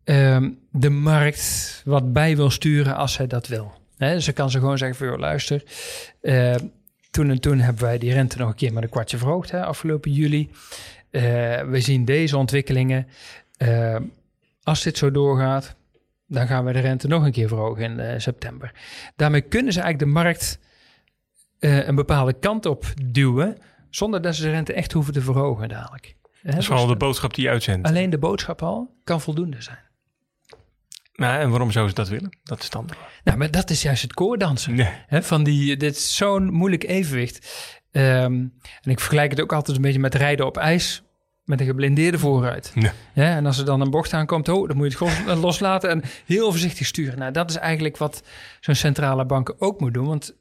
ehm, 0.04 0.50
de 0.70 0.90
markt 0.90 1.82
wat 1.84 2.12
bij 2.12 2.36
wil 2.36 2.50
sturen 2.50 2.96
als 2.96 3.12
zij 3.12 3.26
dat 3.26 3.46
wil. 3.46 3.72
He, 3.96 4.14
dus 4.14 4.24
ze 4.24 4.32
kan 4.32 4.50
ze 4.50 4.58
gewoon 4.58 4.78
zeggen 4.78 4.96
voor 4.96 5.18
luister, 5.18 5.62
uh, 6.22 6.54
toen 7.18 7.30
en 7.30 7.40
toen 7.40 7.58
hebben 7.58 7.82
wij 7.82 7.98
die 7.98 8.12
rente 8.12 8.38
nog 8.38 8.48
een 8.48 8.54
keer 8.54 8.72
met 8.72 8.82
een 8.82 8.88
kwartje 8.88 9.18
verhoogd, 9.18 9.50
hè, 9.50 9.64
afgelopen 9.64 10.12
juli. 10.12 10.50
Uh, 11.10 11.22
we 11.62 11.80
zien 11.80 12.04
deze 12.04 12.36
ontwikkelingen. 12.36 13.06
Uh, 13.62 13.96
als 14.62 14.82
dit 14.82 14.98
zo 14.98 15.10
doorgaat, 15.10 15.76
dan 16.26 16.46
gaan 16.46 16.64
we 16.64 16.72
de 16.72 16.78
rente 16.78 17.08
nog 17.08 17.24
een 17.24 17.32
keer 17.32 17.48
verhogen 17.48 17.82
in 17.82 17.98
uh, 17.98 18.12
september. 18.16 18.72
Daarmee 19.16 19.40
kunnen 19.40 19.72
ze 19.72 19.80
eigenlijk 19.80 20.12
de 20.12 20.18
markt 20.20 20.58
een 21.58 21.94
bepaalde 21.94 22.32
kant 22.32 22.66
op 22.66 22.84
duwen, 23.04 23.56
zonder 23.90 24.22
dat 24.22 24.34
ze 24.34 24.42
de 24.42 24.50
rente 24.50 24.72
echt 24.72 24.92
hoeven 24.92 25.12
te 25.12 25.20
verhogen 25.20 25.68
dadelijk. 25.68 26.16
Dat 26.42 26.56
is 26.56 26.66
vooral 26.66 26.86
de 26.86 26.96
boodschap 26.96 27.34
die 27.34 27.44
je 27.44 27.50
uitzendt. 27.50 27.88
Alleen 27.88 28.10
de 28.10 28.18
boodschap 28.18 28.62
al 28.62 28.94
kan 29.04 29.20
voldoende 29.20 29.62
zijn. 29.62 29.87
Nou, 31.18 31.40
en 31.40 31.50
waarom 31.50 31.70
zouden 31.70 31.94
ze 31.96 32.00
dat 32.00 32.10
willen? 32.10 32.38
Dat 32.42 32.62
is 32.62 32.70
dan. 32.70 32.88
Nou, 33.24 33.38
maar 33.38 33.50
dat 33.50 33.70
is 33.70 33.82
juist 33.82 34.02
het 34.02 34.14
koordansen. 34.14 34.74
Nee. 34.74 34.92
Hè, 35.06 35.22
van 35.22 35.44
die, 35.44 35.76
dit 35.76 35.96
is 35.96 36.16
zo'n 36.16 36.52
moeilijk 36.52 36.84
evenwicht. 36.84 37.46
Um, 37.90 38.52
en 38.82 38.90
ik 38.90 39.00
vergelijk 39.00 39.30
het 39.30 39.40
ook 39.40 39.52
altijd 39.52 39.76
een 39.76 39.82
beetje 39.82 39.98
met 39.98 40.14
rijden 40.14 40.46
op 40.46 40.56
ijs 40.56 41.02
met 41.44 41.60
een 41.60 41.66
geblindeerde 41.66 42.18
vooruit. 42.18 42.72
Ja. 42.74 42.92
en 43.14 43.46
als 43.46 43.58
er 43.58 43.64
dan 43.64 43.80
een 43.80 43.90
bocht 43.90 44.12
aankomt, 44.12 44.48
oh, 44.48 44.68
dan 44.68 44.76
moet 44.76 44.92
je 44.92 44.98
het 44.98 45.14
gewoon 45.14 45.38
loslaten 45.46 45.90
en 45.90 46.02
heel 46.26 46.50
voorzichtig 46.50 46.86
sturen. 46.86 47.18
Nou, 47.18 47.32
dat 47.32 47.50
is 47.50 47.56
eigenlijk 47.56 47.96
wat 47.96 48.22
zo'n 48.60 48.74
centrale 48.74 49.26
bank 49.26 49.54
ook 49.58 49.80
moet 49.80 49.94
doen. 49.94 50.06
Want 50.06 50.36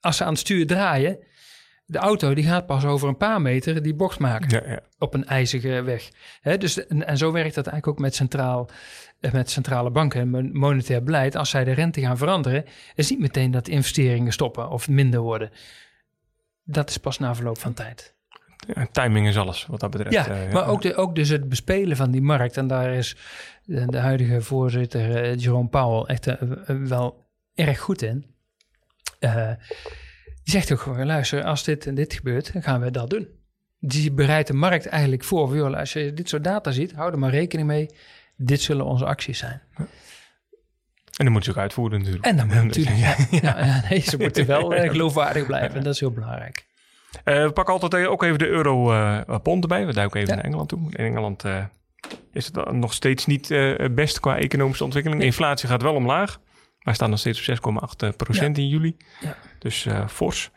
als 0.00 0.16
ze 0.16 0.24
aan 0.24 0.30
het 0.30 0.38
stuur 0.38 0.66
draaien, 0.66 1.18
de 1.86 1.98
auto 1.98 2.34
die 2.34 2.44
gaat 2.44 2.66
pas 2.66 2.84
over 2.84 3.08
een 3.08 3.16
paar 3.16 3.42
meter 3.42 3.82
die 3.82 3.94
bocht 3.94 4.18
maken 4.18 4.50
ja, 4.50 4.72
ja. 4.72 4.80
op 4.98 5.14
een 5.14 5.26
ijzige 5.26 5.82
weg. 5.82 6.08
dus, 6.58 6.86
en, 6.86 7.06
en, 7.06 7.16
zo 7.16 7.32
werkt 7.32 7.54
dat 7.54 7.66
eigenlijk 7.66 7.98
ook 7.98 8.04
met, 8.04 8.14
centraal, 8.14 8.68
met 9.32 9.50
centrale 9.50 9.90
banken 9.90 10.34
en 10.34 10.58
monetair 10.58 11.02
beleid. 11.02 11.36
Als 11.36 11.50
zij 11.50 11.64
de 11.64 11.72
rente 11.72 12.00
gaan 12.00 12.18
veranderen, 12.18 12.64
is 12.94 13.10
niet 13.10 13.20
meteen 13.20 13.50
dat 13.50 13.68
investeringen 13.68 14.32
stoppen 14.32 14.70
of 14.70 14.88
minder 14.88 15.20
worden. 15.20 15.50
Dat 16.64 16.90
is 16.90 16.98
pas 16.98 17.18
na 17.18 17.34
verloop 17.34 17.58
van 17.58 17.74
tijd 17.74 18.14
ja, 18.66 18.86
timing 18.92 19.26
is 19.26 19.36
alles 19.36 19.66
wat 19.66 19.80
dat 19.80 19.90
betreft. 19.90 20.14
Ja, 20.14 20.46
uh, 20.46 20.52
maar 20.52 20.66
ook, 20.66 20.82
de, 20.82 20.94
ook 20.94 21.14
dus 21.14 21.28
het 21.28 21.48
bespelen 21.48 21.96
van 21.96 22.10
die 22.10 22.22
markt. 22.22 22.56
En 22.56 22.66
daar 22.66 22.94
is 22.94 23.16
de, 23.64 23.86
de 23.86 23.98
huidige 23.98 24.40
voorzitter 24.40 25.24
uh, 25.24 25.38
Jerome 25.38 25.68
Powell 25.68 26.14
echt 26.14 26.26
uh, 26.26 26.34
wel 26.66 27.26
erg 27.54 27.80
goed 27.80 28.02
in. 28.02 28.26
die 30.42 30.52
zegt 30.52 30.72
ook 30.72 30.80
gewoon, 30.80 31.06
luister, 31.06 31.44
als 31.44 31.64
dit 31.64 31.86
en 31.86 31.94
dit 31.94 32.14
gebeurt, 32.14 32.52
dan 32.52 32.62
gaan 32.62 32.80
we 32.80 32.90
dat 32.90 33.10
doen. 33.10 33.28
Die 33.78 34.12
bereidt 34.12 34.48
de 34.48 34.54
markt 34.54 34.86
eigenlijk 34.86 35.24
voor. 35.24 35.76
Als 35.76 35.92
je 35.92 36.12
dit 36.12 36.28
soort 36.28 36.44
data 36.44 36.70
ziet, 36.70 36.92
hou 36.92 37.12
er 37.12 37.18
maar 37.18 37.30
rekening 37.30 37.68
mee. 37.68 37.90
Dit 38.36 38.60
zullen 38.60 38.84
onze 38.84 39.04
acties 39.04 39.38
zijn. 39.38 39.62
En 41.16 41.24
dan 41.24 41.32
moet 41.32 41.44
je 41.44 41.50
ook 41.50 41.56
uitvoeren 41.56 41.98
natuurlijk. 41.98 42.24
En 42.24 42.36
dan 42.36 42.46
moet 42.46 42.64
natuurlijk, 42.76 42.96
ja. 43.06 43.16
ja. 43.30 43.82
nee, 43.88 44.00
ze 44.00 44.16
moeten 44.18 44.46
wel 44.46 44.70
geloofwaardig 44.70 45.46
blijven. 45.46 45.76
En 45.76 45.82
dat 45.82 45.94
is 45.94 46.00
heel 46.00 46.12
belangrijk. 46.12 46.66
Uh, 47.24 47.44
we 47.44 47.50
pakken 47.52 47.74
altijd 47.74 48.06
ook 48.06 48.22
even 48.22 48.38
de 48.38 48.46
euro-pond 48.46 49.56
uh, 49.56 49.70
erbij. 49.70 49.86
We 49.86 49.92
duiken 49.92 50.20
even 50.20 50.36
naar 50.36 50.44
Engeland 50.44 50.68
toe. 50.68 50.80
In 50.90 51.04
Engeland 51.04 51.44
uh, 51.44 51.64
is 52.32 52.46
het 52.46 52.72
nog 52.72 52.92
steeds 52.92 53.26
niet 53.26 53.48
het 53.48 53.94
best 53.94 54.20
qua 54.20 54.38
economische 54.38 54.84
ontwikkeling. 54.84 55.20
De 55.20 55.26
inflatie 55.26 55.68
gaat 55.68 55.82
wel 55.82 55.94
omlaag. 55.94 56.40
Maar 56.78 56.94
staan 56.94 57.10
nog 57.10 57.18
steeds 57.18 57.48
op 57.48 57.90
6,8 58.10 58.16
procent 58.16 58.58
in 58.58 58.68
juli. 58.68 58.96
Ja. 59.20 59.36
Dus 59.58 59.86
fors. 60.08 60.50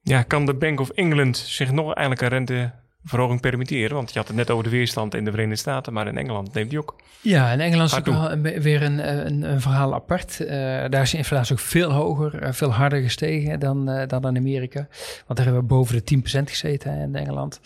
ja, 0.00 0.22
kan 0.26 0.46
de 0.46 0.54
Bank 0.54 0.80
of 0.80 0.90
England 0.90 1.36
zich 1.36 1.72
nog 1.72 1.94
eigenlijk 1.94 2.20
een 2.20 2.28
rente 2.28 2.72
verhoging 3.04 3.40
permitteren? 3.40 3.96
Want 3.96 4.12
je 4.12 4.18
had 4.18 4.28
het 4.28 4.36
net 4.36 4.50
over 4.50 4.64
de 4.64 4.70
weerstand 4.70 5.14
in 5.14 5.24
de 5.24 5.30
Verenigde 5.30 5.60
Staten, 5.60 5.92
maar 5.92 6.06
in 6.06 6.18
Engeland 6.18 6.54
neemt 6.54 6.70
die 6.70 6.78
ook. 6.78 6.96
Ja, 7.20 7.52
in 7.52 7.60
Engeland 7.60 7.90
is 7.90 7.98
ook 7.98 8.06
wel 8.06 8.38
weer 8.40 8.82
een, 8.82 9.26
een, 9.26 9.42
een 9.42 9.60
verhaal 9.60 9.94
apart. 9.94 10.40
Uh, 10.40 10.48
daar 10.88 11.02
is 11.02 11.10
de 11.10 11.16
inflatie 11.16 11.52
ook 11.52 11.60
veel 11.60 11.90
hoger, 11.90 12.42
uh, 12.42 12.52
veel 12.52 12.72
harder 12.72 13.02
gestegen 13.02 13.60
dan, 13.60 13.90
uh, 13.90 14.06
dan 14.06 14.26
in 14.26 14.36
Amerika. 14.36 14.86
Want 15.26 15.38
daar 15.38 15.44
hebben 15.44 15.62
we 15.62 15.68
boven 15.68 16.02
de 16.04 16.16
10% 16.16 16.22
gezeten 16.42 16.92
in 16.92 17.14
Engeland. 17.14 17.60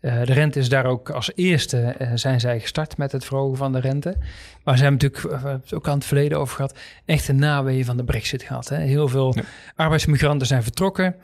de 0.00 0.22
rente 0.22 0.58
is 0.58 0.68
daar 0.68 0.86
ook 0.86 1.10
als 1.10 1.30
eerste 1.34 1.96
zijn 2.14 2.40
zij 2.40 2.60
gestart 2.60 2.96
met 2.96 3.12
het 3.12 3.24
verhogen 3.24 3.56
van 3.56 3.72
de 3.72 3.80
rente. 3.80 4.16
Maar 4.64 4.76
ze 4.76 4.82
hebben 4.82 5.00
natuurlijk, 5.00 5.74
ook 5.74 5.88
aan 5.88 5.94
het 5.94 6.04
verleden 6.04 6.38
over 6.38 6.56
gehad, 6.56 6.78
echt 7.04 7.28
een 7.28 7.38
naweeën 7.38 7.84
van 7.84 7.96
de 7.96 8.04
brexit 8.04 8.42
gehad. 8.42 8.68
Hè. 8.68 8.76
Heel 8.76 9.08
veel 9.08 9.34
arbeidsmigranten 9.76 10.46
zijn 10.46 10.62
vertrokken. 10.62 11.16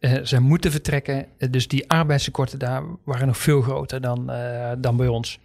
Uh, 0.00 0.24
ze 0.24 0.40
moeten 0.40 0.70
vertrekken. 0.70 1.26
Uh, 1.38 1.50
dus 1.50 1.68
die 1.68 1.90
arbeidstekorten 1.90 2.58
daar 2.58 2.82
waren 3.04 3.26
nog 3.26 3.38
veel 3.38 3.60
groter 3.60 4.00
dan, 4.00 4.30
uh, 4.30 4.72
dan 4.78 4.96
bij 4.96 5.08
ons. 5.08 5.38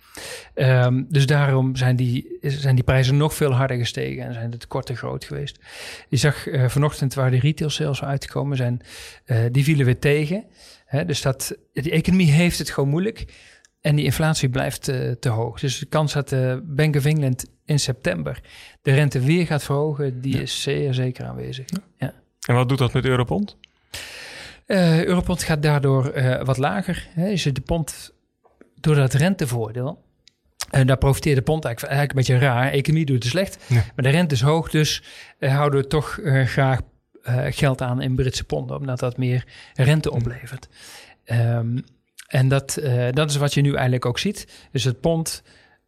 Um, 0.54 1.06
dus 1.10 1.26
daarom 1.26 1.76
zijn 1.76 1.96
die, 1.96 2.38
zijn 2.42 2.76
die 2.76 2.84
prijzen 2.84 3.18
nog 3.18 3.34
veel 3.34 3.52
harder 3.52 3.78
gestegen 3.78 4.24
en 4.24 4.34
zijn 4.34 4.50
de 4.50 4.58
tekorten 4.58 4.98
groot 4.98 5.24
geweest. 5.24 5.60
Je 6.10 6.18
zag 6.18 6.48
vanochtend 6.68 7.14
waar 7.14 7.32
de 7.32 7.40
retail 7.40 7.70
sales 7.70 8.04
uitgekomen 8.04 8.58
zijn, 8.58 8.82
die 9.52 9.64
vielen 9.64 9.86
weer 9.86 10.00
tegen. 10.00 10.44
Hè, 10.86 11.06
dus 11.06 11.22
dat, 11.22 11.58
de 11.74 11.92
economie 11.92 12.32
heeft 12.32 12.58
het 12.58 12.70
gewoon 12.70 12.90
moeilijk 12.90 13.26
en 13.82 13.96
die 13.96 14.06
inflatie 14.06 14.50
blijft 14.50 14.84
te 15.20 15.30
hoog. 15.30 15.60
Dus 15.60 15.80
de 15.80 15.86
kans 15.86 16.14
dat 16.14 16.30
de 16.30 16.62
Bank 16.66 16.96
of 16.96 17.06
England 17.06 17.46
in 17.66 17.80
september 17.80 18.40
de 18.82 18.94
rente 18.94 19.20
weer 19.20 19.46
gaat 19.46 19.64
verhogen, 19.64 20.22
die 20.22 20.42
is 20.42 20.62
zeer 20.62 20.94
zeker 20.94 21.26
aanwezig. 21.26 21.66
Ja. 21.68 21.82
ja. 21.98 22.14
En 22.48 22.56
wat 22.56 22.70
doet 22.70 22.78
dat 22.78 22.94
met 22.94 23.06
Europond? 23.06 23.58
Uh, 24.68 25.06
Europond 25.06 25.44
gaat 25.44 25.62
daardoor 25.62 26.18
uh, 26.18 26.44
wat 26.44 26.58
lager. 26.58 27.08
Hè. 27.10 27.28
Is 27.28 27.44
de 27.44 27.62
pond 27.62 28.14
door 28.80 28.96
dat 28.96 29.14
rentevoordeel. 29.14 30.04
En 30.70 30.88
daar 30.88 30.98
profiteert 30.98 31.36
de 31.36 31.42
pond 31.42 31.66
eigenlijk, 31.66 31.94
eigenlijk 31.96 32.30
een 32.30 32.36
beetje 32.36 32.48
raar. 32.48 32.72
Economie 32.72 33.06
doet 33.06 33.24
het 33.24 33.32
slecht, 33.32 33.70
maar 33.70 33.94
de 33.96 34.10
rente 34.10 34.36
is 34.36 34.42
hoog. 34.42 34.70
Dus 34.70 35.04
uh, 35.40 35.56
houden 35.56 35.82
we 35.82 35.88
toch 35.88 36.20
graag 36.46 36.80
geld 37.50 37.82
aan 37.82 38.02
in 38.02 38.16
Britse 38.16 38.44
ponden, 38.44 38.78
omdat 38.78 39.00
dat 39.00 39.18
meer 39.18 39.46
rente 39.74 40.12
oplevert. 40.12 40.68
Um, 41.26 41.84
en 42.28 42.48
dat, 42.48 42.80
dat 43.12 43.30
is 43.30 43.36
wat 43.36 43.54
je 43.54 43.62
nu 43.62 43.74
eigenlijk 43.74 44.06
ook 44.06 44.20
ziet. 44.20 44.68
Dus 44.72 44.84
het 44.84 45.00
pond 45.00 45.44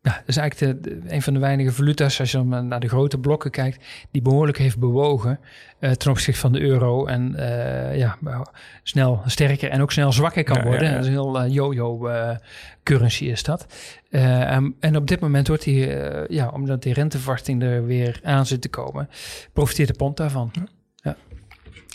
Ja, 0.08 0.14
dat 0.14 0.28
is 0.28 0.38
eigenlijk 0.38 0.84
de, 0.84 1.00
een 1.08 1.22
van 1.22 1.34
de 1.34 1.40
weinige 1.40 1.72
valuta's, 1.72 2.20
als 2.20 2.32
je 2.32 2.44
naar 2.44 2.80
de 2.80 2.88
grote 2.88 3.18
blokken 3.18 3.52
kijkt, 3.52 3.86
die 4.12 4.22
behoorlijk 4.22 4.58
heeft 4.58 4.78
bewogen 4.78 5.40
uh, 5.80 5.92
ten 5.92 6.12
opzichte 6.12 6.40
van 6.40 6.52
de 6.52 6.60
euro. 6.60 7.06
En 7.06 7.34
uh, 7.36 7.98
ja, 7.98 8.18
snel 8.84 9.22
sterker 9.26 9.70
en 9.70 9.82
ook 9.82 9.92
snel 9.92 10.12
zwakker 10.12 10.44
kan 10.44 10.64
worden. 10.64 10.92
Dat 10.92 11.00
is 11.00 11.06
een 11.06 11.12
heel 11.12 11.46
uh, 11.46 11.54
yo-yo 11.54 12.10
currency 12.84 13.26
is 13.26 13.44
dat. 13.44 13.66
Um, 14.10 14.76
en 14.80 14.96
op 14.96 15.08
dit 15.08 15.20
moment 15.20 15.48
wordt 15.48 15.64
die, 15.64 15.90
ja, 16.28 16.48
omdat 16.48 16.84
die 16.84 16.94
renteverwachting 16.94 17.64
er 17.64 17.86
weer 17.86 18.20
aan 18.24 18.46
zit 18.46 18.62
te 18.62 18.70
komen, 18.70 19.10
profiteert 19.54 19.88
de 19.88 19.94
pond 19.94 20.18
daarvan. 20.18 20.52
Ja. 20.96 21.16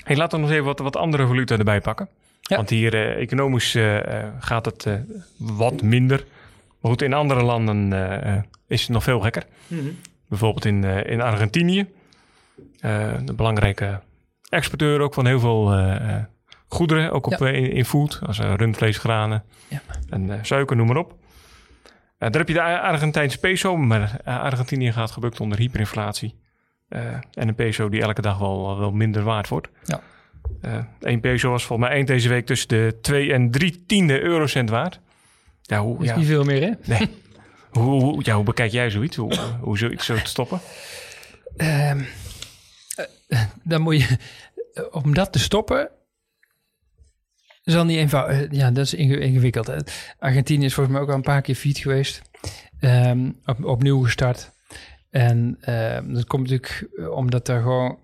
Hey, 0.04 0.16
laten 0.16 0.38
we 0.38 0.44
nog 0.44 0.54
even 0.54 0.66
wat, 0.66 0.78
wat 0.78 0.96
andere 0.96 1.26
valuta 1.26 1.58
erbij 1.58 1.80
pakken. 1.80 2.08
Want 2.42 2.70
hier 2.70 3.16
economisch 3.16 3.78
gaat 4.38 4.64
het 4.64 4.86
wat 5.36 5.82
minder. 5.82 6.24
Maar 6.82 6.90
goed, 6.90 7.02
in 7.02 7.12
andere 7.12 7.42
landen 7.42 7.92
uh, 7.92 8.42
is 8.66 8.80
het 8.80 8.90
nog 8.90 9.02
veel 9.02 9.20
gekker. 9.20 9.44
Mhm. 9.66 9.80
Bijvoorbeeld 10.28 10.64
in, 10.64 10.82
uh, 10.82 11.04
in 11.04 11.20
Argentinië. 11.20 11.86
Een 12.80 13.36
belangrijke 13.36 14.00
exporteur 14.48 15.00
ook 15.00 15.14
van 15.14 15.26
heel 15.26 15.40
veel 15.40 15.74
goederen. 16.68 17.12
Ook 17.12 17.26
op, 17.26 17.40
in, 17.40 17.72
in, 17.72 17.84
food, 17.84 18.20
als 18.26 18.38
rundvlees, 18.38 18.98
granen 18.98 19.44
ja. 19.68 19.80
en 20.08 20.38
suiker, 20.42 20.76
noem 20.76 20.86
maar 20.86 20.96
op. 20.96 21.14
daar 22.18 22.30
heb 22.30 22.48
je 22.48 22.54
de 22.54 22.80
Argentijnse 22.80 23.38
peso. 23.38 23.76
Maar 23.76 24.20
Argentinië 24.24 24.92
gaat 24.92 25.10
gebukt 25.10 25.40
onder 25.40 25.58
hyperinflatie. 25.58 26.34
en 26.88 27.48
een 27.48 27.54
peso 27.54 27.88
die 27.88 28.02
elke 28.02 28.22
dag 28.22 28.38
wel, 28.38 28.78
wel 28.78 28.92
minder 28.92 29.22
waard 29.22 29.48
wordt. 29.48 29.68
Ja. 29.84 30.00
Peso 31.20 31.50
was 31.50 31.64
volgens 31.64 31.88
mij 31.88 31.96
eind 31.96 32.08
deze 32.08 32.28
week 32.28 32.46
tussen 32.46 32.68
de 32.68 32.98
2 33.00 33.32
en 33.32 33.50
3 33.50 33.84
tiende 33.86 34.20
eurocent 34.20 34.70
waard. 34.70 35.00
Ja, 35.72 35.80
hoe, 35.80 36.02
is 36.02 36.08
ja. 36.08 36.16
niet 36.16 36.26
veel 36.26 36.44
meer, 36.44 36.62
hè? 36.62 36.70
Nee. 36.84 37.08
hoe, 37.70 38.02
hoe, 38.02 38.24
ja, 38.24 38.34
hoe 38.34 38.44
bekijk 38.44 38.72
jij 38.72 38.90
zoiets? 38.90 39.16
Hoe, 39.16 39.34
hoe 39.60 39.78
zoiets 39.78 40.04
zo 40.04 40.14
te 40.14 40.28
stoppen? 40.28 40.60
Um, 41.56 42.06
dan 43.62 43.80
moet 43.80 44.00
je... 44.00 44.16
Eh, 44.72 44.84
om 44.90 45.14
dat 45.14 45.32
te 45.32 45.38
stoppen... 45.38 45.90
is 47.64 47.76
al 47.76 47.84
niet 47.84 47.98
eenvoudig. 47.98 48.46
Ja, 48.50 48.70
dat 48.70 48.84
is 48.84 48.94
ingewikkeld. 48.94 49.72
Argentinië 50.18 50.64
is 50.64 50.74
volgens 50.74 50.94
mij 50.94 51.04
ook 51.04 51.10
al 51.10 51.16
een 51.16 51.22
paar 51.22 51.42
keer 51.42 51.54
fiets 51.54 51.80
geweest. 51.80 52.22
Um, 52.80 53.40
op, 53.44 53.64
opnieuw 53.64 54.00
gestart. 54.02 54.50
En 55.10 55.58
uh, 55.68 55.98
dat 56.14 56.26
komt 56.26 56.50
natuurlijk 56.50 56.88
omdat 57.10 57.48
er 57.48 57.60
gewoon 57.60 57.98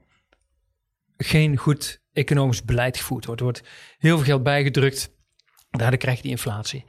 geen 1.16 1.56
goed 1.56 2.00
economisch 2.12 2.64
beleid 2.64 2.96
gevoerd 2.96 3.24
wordt. 3.24 3.40
Er 3.40 3.46
wordt 3.46 3.62
heel 3.98 4.16
veel 4.16 4.26
geld 4.26 4.42
bijgedrukt. 4.42 5.10
Daardoor 5.70 5.98
krijg 5.98 6.16
je 6.16 6.22
die 6.22 6.30
inflatie. 6.30 6.84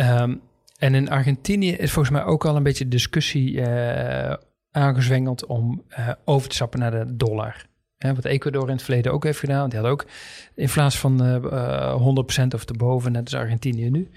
Um, 0.00 0.40
en 0.78 0.94
in 0.94 1.10
Argentinië 1.10 1.72
is 1.72 1.92
volgens 1.92 2.14
mij 2.14 2.24
ook 2.24 2.44
al 2.44 2.56
een 2.56 2.62
beetje 2.62 2.88
discussie 2.88 3.52
uh, 3.52 4.34
aangezwengeld 4.70 5.46
om 5.46 5.84
uh, 5.90 6.10
over 6.24 6.48
te 6.48 6.54
stappen 6.54 6.80
naar 6.80 6.90
de 6.90 7.16
dollar. 7.16 7.66
Hè, 7.96 8.14
wat 8.14 8.24
Ecuador 8.24 8.68
in 8.68 8.74
het 8.74 8.82
verleden 8.82 9.12
ook 9.12 9.24
heeft 9.24 9.38
gedaan. 9.38 9.68
Die 9.68 9.78
had 9.78 9.88
ook 9.88 10.06
inflatie 10.54 10.98
van 10.98 11.24
uh, 11.24 12.42
100% 12.42 12.46
of 12.54 12.64
te 12.64 12.72
boven, 12.72 13.12
net 13.12 13.24
als 13.24 13.34
Argentinië 13.34 13.90
nu. 13.90 14.10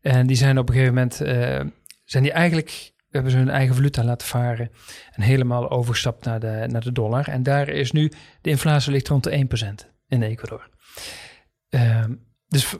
En 0.00 0.26
die 0.26 0.36
zijn 0.36 0.58
op 0.58 0.68
een 0.68 0.74
gegeven 0.74 0.94
moment, 0.94 1.14
zijn 2.04 2.22
die 2.22 2.32
eigenlijk, 2.32 2.92
hebben 3.10 3.30
ze 3.30 3.36
hun 3.36 3.50
eigen 3.50 3.74
valuta 3.74 4.04
laten 4.04 4.26
varen 4.26 4.70
en 5.12 5.22
helemaal 5.22 5.70
overgestapt 5.70 6.24
naar 6.24 6.40
de, 6.40 6.64
naar 6.70 6.80
de 6.80 6.92
dollar. 6.92 7.28
En 7.28 7.42
daar 7.42 7.68
is 7.68 7.92
nu, 7.92 8.12
de 8.40 8.50
inflatie 8.50 8.92
ligt 8.92 9.08
rond 9.08 9.24
de 9.24 9.46
1% 9.84 9.88
in 10.08 10.22
Ecuador. 10.22 10.68
Ehm, 11.68 12.14
dus 12.48 12.76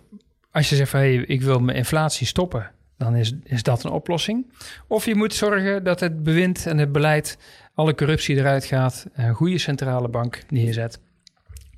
als 0.57 0.69
je 0.69 0.77
zegt 0.77 0.91
van 0.91 1.01
hey, 1.01 1.15
ik 1.15 1.43
wil 1.43 1.59
mijn 1.59 1.77
inflatie 1.77 2.27
stoppen, 2.27 2.71
dan 2.99 3.17
is, 3.17 3.33
is 3.45 3.63
dat 3.63 3.85
een 3.85 3.91
oplossing. 3.91 4.53
Of 4.87 5.05
je 5.05 5.15
moet 5.15 5.35
zorgen 5.35 5.85
dat 5.85 6.01
het 6.01 6.23
bewind 6.23 6.67
en 6.67 6.79
het 6.79 6.93
beleid, 6.93 7.39
alle 7.75 7.95
corruptie 7.95 8.37
eruit 8.37 8.65
gaat, 8.65 9.07
een 9.15 9.35
goede 9.35 9.59
centrale 9.59 10.09
bank 10.09 10.43
neerzet. 10.49 11.01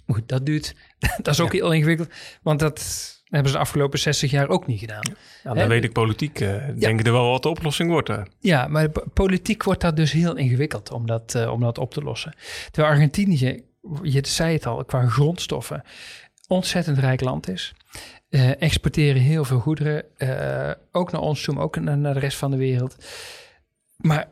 Goed, 0.07 0.29
dat 0.29 0.47
duurt. 0.47 0.75
dat 1.23 1.35
is 1.35 1.41
ook 1.41 1.53
heel 1.53 1.73
ingewikkeld, 1.73 2.09
want 2.43 2.61
dat 2.61 2.81
hebben 3.25 3.51
ze 3.51 3.57
de 3.57 3.63
afgelopen 3.63 3.99
60 3.99 4.31
jaar 4.31 4.49
ook 4.49 4.67
niet 4.67 4.81
gedaan. 4.81 5.15
Ja, 5.45 5.55
dan 5.55 5.69
weet 5.69 5.85
ik 5.85 5.93
politiek, 5.93 6.41
uh, 6.41 6.63
denk 6.79 7.07
er 7.07 7.13
wel 7.13 7.31
wat 7.31 7.43
de 7.43 7.49
oplossing 7.49 7.91
wordt. 7.91 8.11
Ja, 8.41 8.67
maar 8.67 8.89
politiek 9.13 9.63
wordt 9.63 9.81
dat 9.81 9.97
dus 9.97 10.13
heel 10.13 10.37
ingewikkeld 10.37 10.91
om 10.91 11.07
dat, 11.07 11.35
uh, 11.37 11.53
om 11.53 11.61
dat 11.61 11.79
op 11.79 11.93
te 11.93 12.03
lossen. 12.03 12.35
Terwijl 12.71 12.95
Argentinië, 12.95 13.63
je 14.03 14.21
zei 14.27 14.53
het 14.53 14.67
al, 14.67 14.85
qua 14.85 15.07
grondstoffen, 15.07 15.83
ontzettend 16.49 16.99
rijk 16.99 17.21
land 17.21 17.49
is. 17.49 17.75
Uh, 18.31 18.63
exporteren 18.63 19.23
heel 19.23 19.45
veel 19.45 19.59
goederen, 19.59 20.05
uh, 20.19 20.71
ook 20.93 21.13
naar 21.13 21.21
ons 21.21 21.43
toe, 21.43 21.55
maar 21.55 21.65
ook 21.65 21.81
naar, 21.81 21.99
naar, 21.99 22.15
de 22.15 22.21
rest 22.21 22.37
van 22.37 22.51
de 22.51 22.57
wereld. 22.57 22.97
Maar 23.97 24.29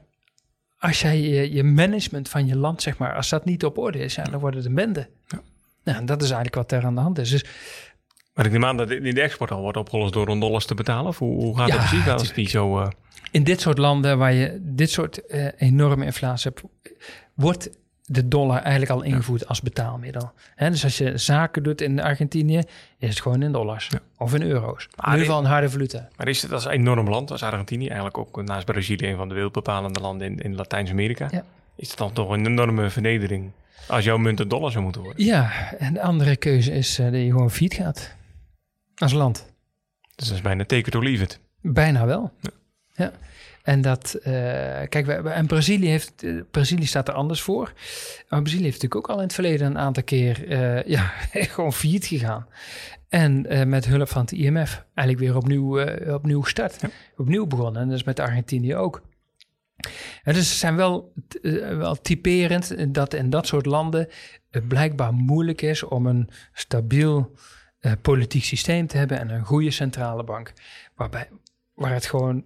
als 0.78 1.00
jij 1.00 1.20
je, 1.20 1.52
je, 1.52 1.62
management 1.62 2.28
van 2.28 2.46
je 2.46 2.56
land, 2.56 2.82
zeg 2.82 2.98
maar, 2.98 3.14
als 3.14 3.28
dat 3.28 3.44
niet 3.44 3.64
op 3.64 3.78
orde 3.78 3.98
is, 3.98 4.14
ja, 4.14 4.22
dan 4.22 4.40
wordt 4.40 4.56
het 4.56 4.64
een 4.64 4.74
bende. 4.74 5.08
Ja. 5.26 5.40
Nou, 5.84 6.04
dat 6.04 6.22
is 6.22 6.30
eigenlijk 6.30 6.54
wat 6.54 6.72
er 6.72 6.84
aan 6.84 6.94
de 6.94 7.00
hand 7.00 7.18
is. 7.18 7.30
Dus, 7.30 7.44
maar 8.34 8.46
ik 8.46 8.52
neem 8.52 8.64
aan 8.64 8.76
dat 8.76 8.90
in 8.90 9.14
de 9.14 9.20
export 9.20 9.50
al 9.50 9.60
wordt 9.60 9.76
opgelost 9.76 10.12
door 10.12 10.28
een 10.28 10.40
dollars 10.40 10.66
te 10.66 10.74
betalen. 10.74 11.06
Of 11.06 11.18
hoe, 11.18 11.42
hoe 11.42 11.56
gaat 11.56 11.68
ja, 11.68 11.78
het 11.78 11.88
precies? 11.88 12.08
Als 12.08 12.32
die 12.32 12.48
zo, 12.48 12.80
uh... 12.80 12.86
In 13.30 13.44
dit 13.44 13.60
soort 13.60 13.78
landen 13.78 14.18
waar 14.18 14.32
je 14.32 14.58
dit 14.62 14.90
soort 14.90 15.32
enorme 15.56 16.04
inflatie 16.04 16.50
hebt, 16.54 16.68
wordt 17.34 17.70
de 18.06 18.28
dollar 18.28 18.62
eigenlijk 18.62 18.90
al 18.90 19.02
ingevoerd 19.02 19.48
als 19.48 19.60
betaalmiddel. 19.60 20.32
dus 20.56 20.84
als 20.84 20.98
je 20.98 21.18
zaken 21.18 21.62
doet 21.62 21.80
in 21.80 22.00
Argentinië, 22.00 22.62
is 22.98 23.08
het 23.08 23.20
gewoon 23.20 23.42
in 23.42 23.52
dollars 23.52 23.90
of 24.18 24.34
in 24.34 24.42
euro's. 24.42 24.88
Maar 24.96 25.06
in 25.06 25.12
ieder 25.12 25.26
geval 25.26 25.44
een 25.44 25.50
harde 25.50 25.70
valuta. 25.70 26.08
Maar 26.16 26.28
is 26.28 26.42
het 26.42 26.52
als 26.52 26.64
een 26.64 26.70
enorm 26.70 27.08
land 27.08 27.30
als 27.30 27.42
Argentinië, 27.42 27.86
eigenlijk 27.86 28.18
ook 28.18 28.42
naast 28.42 28.64
Brazilië 28.64 29.08
een 29.08 29.16
van 29.16 29.28
de 29.28 29.34
wereldbepalende 29.34 30.00
landen 30.00 30.26
in, 30.26 30.38
in 30.38 30.54
Latijns-Amerika, 30.54 31.28
ja. 31.30 31.44
is 31.76 31.88
het 31.88 31.98
dan 31.98 32.12
toch 32.12 32.30
een 32.30 32.46
enorme 32.46 32.90
vernedering 32.90 33.50
als 33.88 34.04
jouw 34.04 34.16
munt 34.16 34.40
een 34.40 34.48
dollar 34.48 34.70
zou 34.70 34.84
moeten 34.84 35.02
worden? 35.02 35.24
Ja, 35.24 35.72
en 35.78 35.92
de 35.92 36.02
andere 36.02 36.36
keuze 36.36 36.72
is 36.72 36.98
uh, 36.98 37.06
dat 37.06 37.20
je 37.20 37.30
gewoon 37.30 37.50
fiet 37.50 37.74
gaat 37.74 38.14
als 38.94 39.12
land. 39.12 39.46
Dus 40.14 40.26
dat 40.26 40.36
is 40.36 40.42
bijna 40.42 40.64
take 40.64 40.86
it 40.86 40.94
or 40.94 41.02
leave 41.02 41.22
it. 41.22 41.40
Bijna 41.60 42.06
wel. 42.06 42.32
ja. 42.94 43.12
En 43.66 43.80
dat, 43.80 44.16
uh, 44.18 44.24
kijk, 44.88 45.08
en 45.24 45.46
Brazilië, 45.46 45.88
heeft, 45.88 46.22
uh, 46.22 46.42
Brazilië 46.50 46.86
staat 46.86 47.08
er 47.08 47.14
anders 47.14 47.40
voor. 47.40 47.72
Maar 48.28 48.42
Brazilië 48.42 48.64
heeft 48.64 48.82
natuurlijk 48.82 48.96
ook 48.96 49.08
al 49.08 49.16
in 49.16 49.22
het 49.22 49.32
verleden 49.32 49.66
een 49.66 49.78
aantal 49.78 50.02
keer 50.02 50.48
uh, 50.48 50.82
ja, 50.96 51.12
gewoon 51.32 51.72
failliet 51.72 52.06
gegaan. 52.06 52.46
En 53.08 53.46
met 53.68 53.86
hulp 53.86 54.08
van 54.08 54.20
het 54.20 54.32
IMF 54.32 54.84
eigenlijk 54.94 55.26
weer 55.26 55.36
opnieuw, 55.36 55.82
opnieuw 56.14 56.42
gestart. 56.42 56.82
Opnieuw 57.16 57.46
begonnen. 57.46 57.82
En 57.82 57.88
dat 57.88 57.96
is 57.96 58.04
met 58.04 58.20
Argentinië 58.20 58.76
ook. 58.76 59.02
En 60.22 60.34
dus 60.34 60.50
ze 60.50 60.56
zijn 60.56 60.76
wel, 60.76 61.12
wel 61.78 62.00
typerend 62.00 62.94
dat 62.94 63.14
in 63.14 63.30
dat 63.30 63.46
soort 63.46 63.66
landen 63.66 64.08
het 64.50 64.68
blijkbaar 64.68 65.12
moeilijk 65.12 65.62
is 65.62 65.82
om 65.82 66.06
een 66.06 66.28
stabiel 66.52 67.32
politiek 68.02 68.44
systeem 68.44 68.86
te 68.86 68.96
hebben 68.96 69.18
en 69.18 69.30
een 69.30 69.44
goede 69.44 69.70
centrale 69.70 70.24
bank. 70.24 70.52
Waarbij, 70.94 71.28
waar 71.74 71.92
het 71.92 72.06
gewoon 72.06 72.44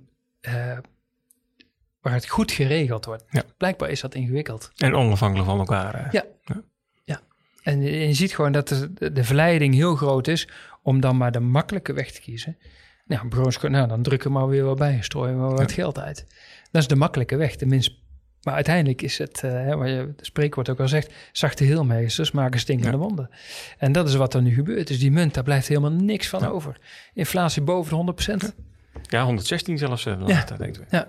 waar 2.00 2.12
het 2.12 2.28
goed 2.28 2.52
geregeld 2.52 3.04
wordt. 3.04 3.24
Ja. 3.30 3.42
Blijkbaar 3.56 3.90
is 3.90 4.00
dat 4.00 4.14
ingewikkeld. 4.14 4.70
En 4.76 4.94
onafhankelijk 4.94 5.48
van 5.48 5.58
elkaar. 5.58 6.08
Ja. 6.10 6.24
ja. 6.44 6.62
ja. 7.04 7.20
En 7.62 7.82
je, 7.82 8.14
ziet 8.14 8.34
gewoon 8.34 8.52
dat 8.52 8.68
de, 8.68 9.12
de, 9.12 9.24
verleiding 9.24 9.74
heel 9.74 9.96
groot 9.96 10.28
is 10.28 10.48
om 10.82 11.00
dan 11.00 11.16
maar 11.16 11.32
de 11.32 11.40
makkelijke 11.40 11.92
weg 11.92 12.10
te 12.10 12.20
kiezen. 12.20 12.58
Nou, 13.04 13.28
nou 13.68 13.88
dan 13.88 14.02
drukken 14.02 14.32
we 14.32 14.38
maar 14.38 14.48
weer 14.48 14.64
wat 14.64 14.78
bij, 14.78 14.98
strooien 15.00 15.48
we 15.48 15.54
wat 15.54 15.72
geld 15.72 15.98
uit. 15.98 16.26
Dat 16.70 16.82
is 16.82 16.88
de 16.88 16.96
makkelijke 16.96 17.36
weg, 17.36 17.56
de 17.56 17.66
minst 17.66 18.00
maar 18.42 18.54
uiteindelijk 18.54 19.02
is 19.02 19.18
het, 19.18 19.42
uh, 19.44 19.50
hè, 19.50 19.76
waar 19.76 19.88
je 19.88 19.96
het 20.16 20.26
spreekwoord 20.26 20.68
ook 20.68 20.80
al 20.80 20.88
zegt, 20.88 21.12
zachte 21.32 21.64
heelmeesters 21.64 22.30
maken 22.30 22.60
stinkende 22.60 22.96
wonden. 22.96 23.30
En 23.78 23.92
dat 23.92 24.08
is 24.08 24.14
wat 24.14 24.34
er 24.34 24.42
nu 24.42 24.54
gebeurt. 24.54 24.86
Dus 24.86 24.98
die 24.98 25.10
munt, 25.10 25.34
daar 25.34 25.44
blijft 25.44 25.68
helemaal 25.68 25.90
niks 25.90 26.28
van 26.28 26.46
over. 26.46 26.76
Inflatie 27.14 27.62
boven 27.62 28.06
de 28.06 28.12
100%. 28.52 28.54
Ja, 29.02 29.24
116 29.24 29.78
zelfs. 29.78 30.06
Uh, 30.06 30.14
ja. 30.26 30.44
denk 30.58 30.76
ik. 30.76 30.84
Ja. 30.90 31.08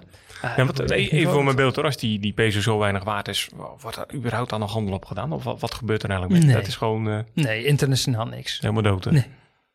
ja 0.56 0.66
wat, 0.66 0.90
even 0.90 1.32
voor 1.32 1.44
mijn 1.44 1.56
beeld, 1.56 1.78
als 1.78 1.98
die, 1.98 2.20
die 2.20 2.34
peso 2.34 2.62
zo 2.62 2.80
weinig 2.80 3.04
waard 3.04 3.28
is, 3.28 3.50
wordt 3.80 3.98
er 3.98 4.14
überhaupt 4.14 4.50
dan 4.50 4.60
nog 4.60 4.74
handel 4.74 4.94
op 4.94 5.06
gedaan? 5.06 5.32
Of 5.32 5.44
wat, 5.44 5.60
wat 5.60 5.74
gebeurt 5.74 6.04
er 6.04 6.10
eigenlijk 6.10 6.40
mee? 6.40 6.50
Nee. 6.52 6.60
Dat 6.62 6.70
is 6.70 6.76
gewoon... 6.76 7.08
Uh, 7.08 7.20
nee, 7.34 7.66
internationaal 7.66 8.26
niks. 8.26 8.60
Helemaal 8.60 8.84
dood, 8.84 9.12
Nee. 9.12 9.26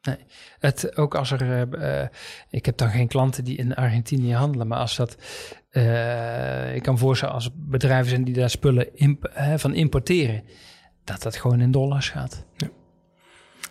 Nee, 0.02 0.16
het, 0.58 0.96
ook 0.96 1.14
als 1.14 1.30
er, 1.30 1.68
uh, 1.78 2.08
ik 2.50 2.66
heb 2.66 2.76
dan 2.76 2.90
geen 2.90 3.08
klanten 3.08 3.44
die 3.44 3.56
in 3.56 3.74
Argentinië 3.74 4.34
handelen, 4.34 4.66
maar 4.66 4.78
als 4.78 4.96
dat, 4.96 5.16
uh, 5.70 6.74
ik 6.74 6.82
kan 6.82 6.98
voorstellen 6.98 7.34
als 7.34 7.50
bedrijven 7.54 8.08
zijn 8.08 8.24
die 8.24 8.34
daar 8.34 8.50
spullen 8.50 8.96
imp, 8.96 9.30
van 9.56 9.74
importeren, 9.74 10.42
dat 11.04 11.22
dat 11.22 11.36
gewoon 11.36 11.60
in 11.60 11.70
dollars 11.70 12.08
gaat. 12.08 12.44
Ja. 12.56 12.68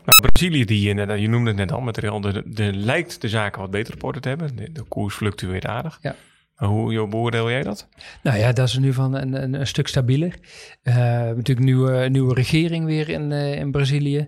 Nou, 0.05 0.31
Brazilië, 0.31 0.65
die, 0.65 0.81
je 1.21 1.27
noemde 1.27 1.49
het 1.49 1.57
net 1.57 1.71
al, 1.71 1.81
met 1.81 1.95
de, 1.95 2.19
de, 2.21 2.43
de, 2.45 2.73
lijkt 2.73 3.21
de 3.21 3.29
zaken 3.29 3.61
wat 3.61 3.71
beter 3.71 3.93
op 3.93 4.03
orde 4.03 4.19
te 4.19 4.27
hebben. 4.27 4.55
De, 4.55 4.71
de 4.71 4.83
koers 4.83 5.15
fluctueert 5.15 5.65
aardig. 5.65 5.97
Ja. 6.01 6.15
Hoe 6.55 7.07
beoordeel 7.07 7.49
jij 7.49 7.63
dat? 7.63 7.87
Nou 8.23 8.37
ja, 8.37 8.51
dat 8.51 8.67
is 8.67 8.77
nu 8.77 8.93
van 8.93 9.13
een, 9.13 9.43
een, 9.43 9.53
een 9.53 9.67
stuk 9.67 9.87
stabieler. 9.87 10.35
Uh, 10.83 10.95
natuurlijk 10.95 11.59
nieuwe, 11.59 12.09
nieuwe 12.09 12.33
regering 12.33 12.85
weer 12.85 13.09
in, 13.09 13.31
uh, 13.31 13.55
in 13.55 13.71
Brazilië. 13.71 14.27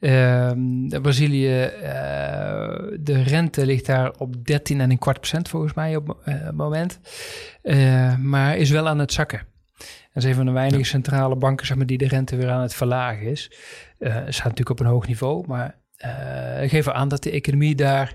Uh, 0.00 0.50
Brazilië, 1.02 1.70
de 3.00 3.22
rente 3.26 3.66
ligt 3.66 3.86
daar 3.86 4.12
op 4.18 4.46
13 4.46 4.80
en 4.80 4.90
een 4.90 4.98
kwart 4.98 5.18
procent 5.18 5.48
volgens 5.48 5.74
mij 5.74 5.96
op 5.96 6.16
het 6.22 6.56
moment. 6.56 7.00
maar 8.18 8.56
is 8.56 8.70
wel 8.70 8.88
aan 8.88 8.98
het 8.98 9.12
zakken. 9.12 9.49
Dat 10.20 10.30
is 10.30 10.36
een 10.36 10.44
van 10.44 10.54
de 10.54 10.60
weinige 10.60 10.84
centrale 10.84 11.36
banken 11.36 11.66
zeg 11.66 11.76
maar, 11.76 11.86
die 11.86 11.98
de 11.98 12.08
rente 12.08 12.36
weer 12.36 12.50
aan 12.50 12.62
het 12.62 12.74
verlagen 12.74 13.26
is. 13.26 13.50
staat 14.00 14.28
natuurlijk 14.28 14.70
op 14.70 14.80
een 14.80 14.86
hoog 14.86 15.06
niveau, 15.06 15.46
maar 15.46 15.78
geven 16.68 16.94
aan 16.94 17.08
dat 17.08 17.22
de 17.22 17.30
economie 17.30 17.74
daar 17.74 18.14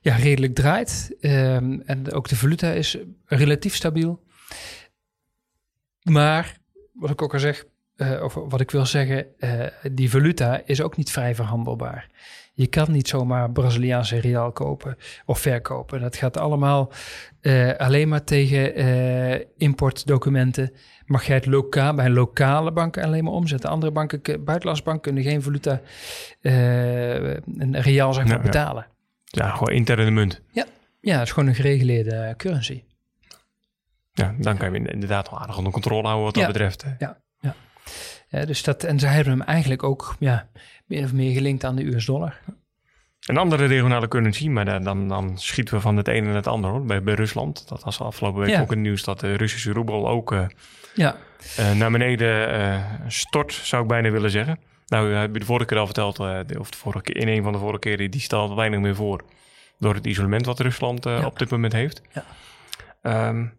ja, 0.00 0.14
redelijk 0.14 0.54
draait. 0.54 1.16
Um, 1.20 1.82
en 1.86 2.12
ook 2.12 2.28
de 2.28 2.36
valuta 2.36 2.70
is 2.70 2.96
relatief 3.24 3.74
stabiel. 3.74 4.22
Maar, 6.02 6.56
wat 6.92 7.10
ik 7.10 7.22
ook 7.22 7.32
al 7.32 7.38
zeg, 7.38 7.64
uh, 7.96 8.22
of 8.22 8.34
wat 8.34 8.60
ik 8.60 8.70
wil 8.70 8.86
zeggen, 8.86 9.26
uh, 9.38 9.66
die 9.92 10.10
valuta 10.10 10.62
is 10.64 10.82
ook 10.82 10.96
niet 10.96 11.10
vrij 11.10 11.34
verhandelbaar. 11.34 12.08
Je 12.54 12.66
kan 12.66 12.92
niet 12.92 13.08
zomaar 13.08 13.50
Braziliaanse 13.50 14.20
real 14.20 14.52
kopen 14.52 14.96
of 15.24 15.38
verkopen. 15.38 16.00
Dat 16.00 16.16
gaat 16.16 16.36
allemaal 16.36 16.92
uh, 17.40 17.74
alleen 17.74 18.08
maar 18.08 18.24
tegen 18.24 19.56
importdocumenten. 19.56 20.72
Mag 21.06 21.24
jij 21.26 21.36
het 21.36 21.46
lokaal, 21.46 21.94
bij 21.94 22.04
een 22.04 22.12
lokale 22.12 22.72
bank 22.72 22.98
alleen 22.98 23.24
maar 23.24 23.32
omzetten. 23.32 23.70
Andere 23.70 23.92
banken, 23.92 24.44
buitenlandse 24.44 24.84
banken, 24.84 25.02
kunnen 25.02 25.22
geen 25.22 25.42
valuta, 25.42 25.80
een 26.40 27.80
real 27.80 28.12
zeg 28.12 28.26
maar, 28.26 28.40
betalen. 28.40 28.86
Ja, 29.24 29.50
gewoon 29.50 29.72
interne 29.72 30.10
munt. 30.10 30.40
Ja, 30.52 30.64
ja 31.00 31.18
het 31.18 31.26
is 31.26 31.32
gewoon 31.32 31.48
een 31.48 31.54
gereguleerde 31.54 32.34
currency. 32.36 32.82
Ja, 34.12 34.34
dan 34.38 34.56
kan 34.56 34.72
je 34.72 34.92
inderdaad 34.92 35.30
wel 35.30 35.40
aardig 35.40 35.56
onder 35.56 35.72
controle 35.72 36.02
houden 36.02 36.24
wat 36.24 36.34
dat 36.34 36.46
betreft. 36.46 36.84
Ja, 36.98 37.20
ja. 37.40 37.54
ja 38.28 38.44
dus 38.44 38.62
dat, 38.62 38.84
en 38.84 38.98
ze 38.98 39.06
hebben 39.06 39.32
hem 39.32 39.42
eigenlijk 39.42 39.82
ook 39.82 40.16
ja, 40.18 40.48
meer 40.86 41.04
of 41.04 41.12
meer 41.12 41.32
gelinkt 41.32 41.64
aan 41.64 41.76
de 41.76 41.94
US 41.94 42.04
dollar. 42.04 42.40
Een 43.26 43.36
andere 43.36 43.66
regionale 43.66 44.08
currency, 44.08 44.48
maar 44.48 44.82
dan, 44.82 45.08
dan 45.08 45.38
schieten 45.38 45.74
we 45.74 45.80
van 45.80 45.96
het 45.96 46.08
een 46.08 46.26
en 46.26 46.34
het 46.34 46.46
ander 46.46 46.70
hoor. 46.70 46.84
Bij, 46.84 47.02
bij 47.02 47.14
Rusland, 47.14 47.68
dat 47.68 47.84
was 47.84 48.00
afgelopen 48.00 48.40
week 48.40 48.60
ook 48.60 48.70
het 48.70 48.78
nieuws 48.78 49.04
dat 49.04 49.20
de 49.20 49.34
Russische 49.34 49.72
roebel 49.72 50.08
ook 50.08 50.32
uh, 50.32 50.46
ja. 50.94 51.16
Uh, 51.58 51.72
naar 51.72 51.90
beneden 51.90 52.54
uh, 52.60 52.84
stort, 53.08 53.52
zou 53.52 53.82
ik 53.82 53.88
bijna 53.88 54.10
willen 54.10 54.30
zeggen. 54.30 54.58
Nou, 54.86 55.12
heb 55.12 55.32
je 55.32 55.38
de 55.38 55.46
vorige 55.46 55.66
keer 55.66 55.78
al 55.78 55.86
verteld, 55.86 56.18
of 56.58 56.70
de 56.70 56.76
vorige 56.76 57.02
keer, 57.02 57.16
in 57.16 57.28
een 57.28 57.42
van 57.42 57.52
de 57.52 57.58
vorige 57.58 57.78
keren, 57.78 58.10
die 58.10 58.20
stelt 58.20 58.54
weinig 58.54 58.80
meer 58.80 58.94
voor. 58.94 59.24
Door 59.78 59.94
het 59.94 60.06
isolement 60.06 60.46
wat 60.46 60.60
Rusland 60.60 61.06
op 61.06 61.38
dit 61.38 61.50
moment 61.50 61.72
heeft. 61.72 62.02
Ja, 63.02 63.28
um, 63.28 63.58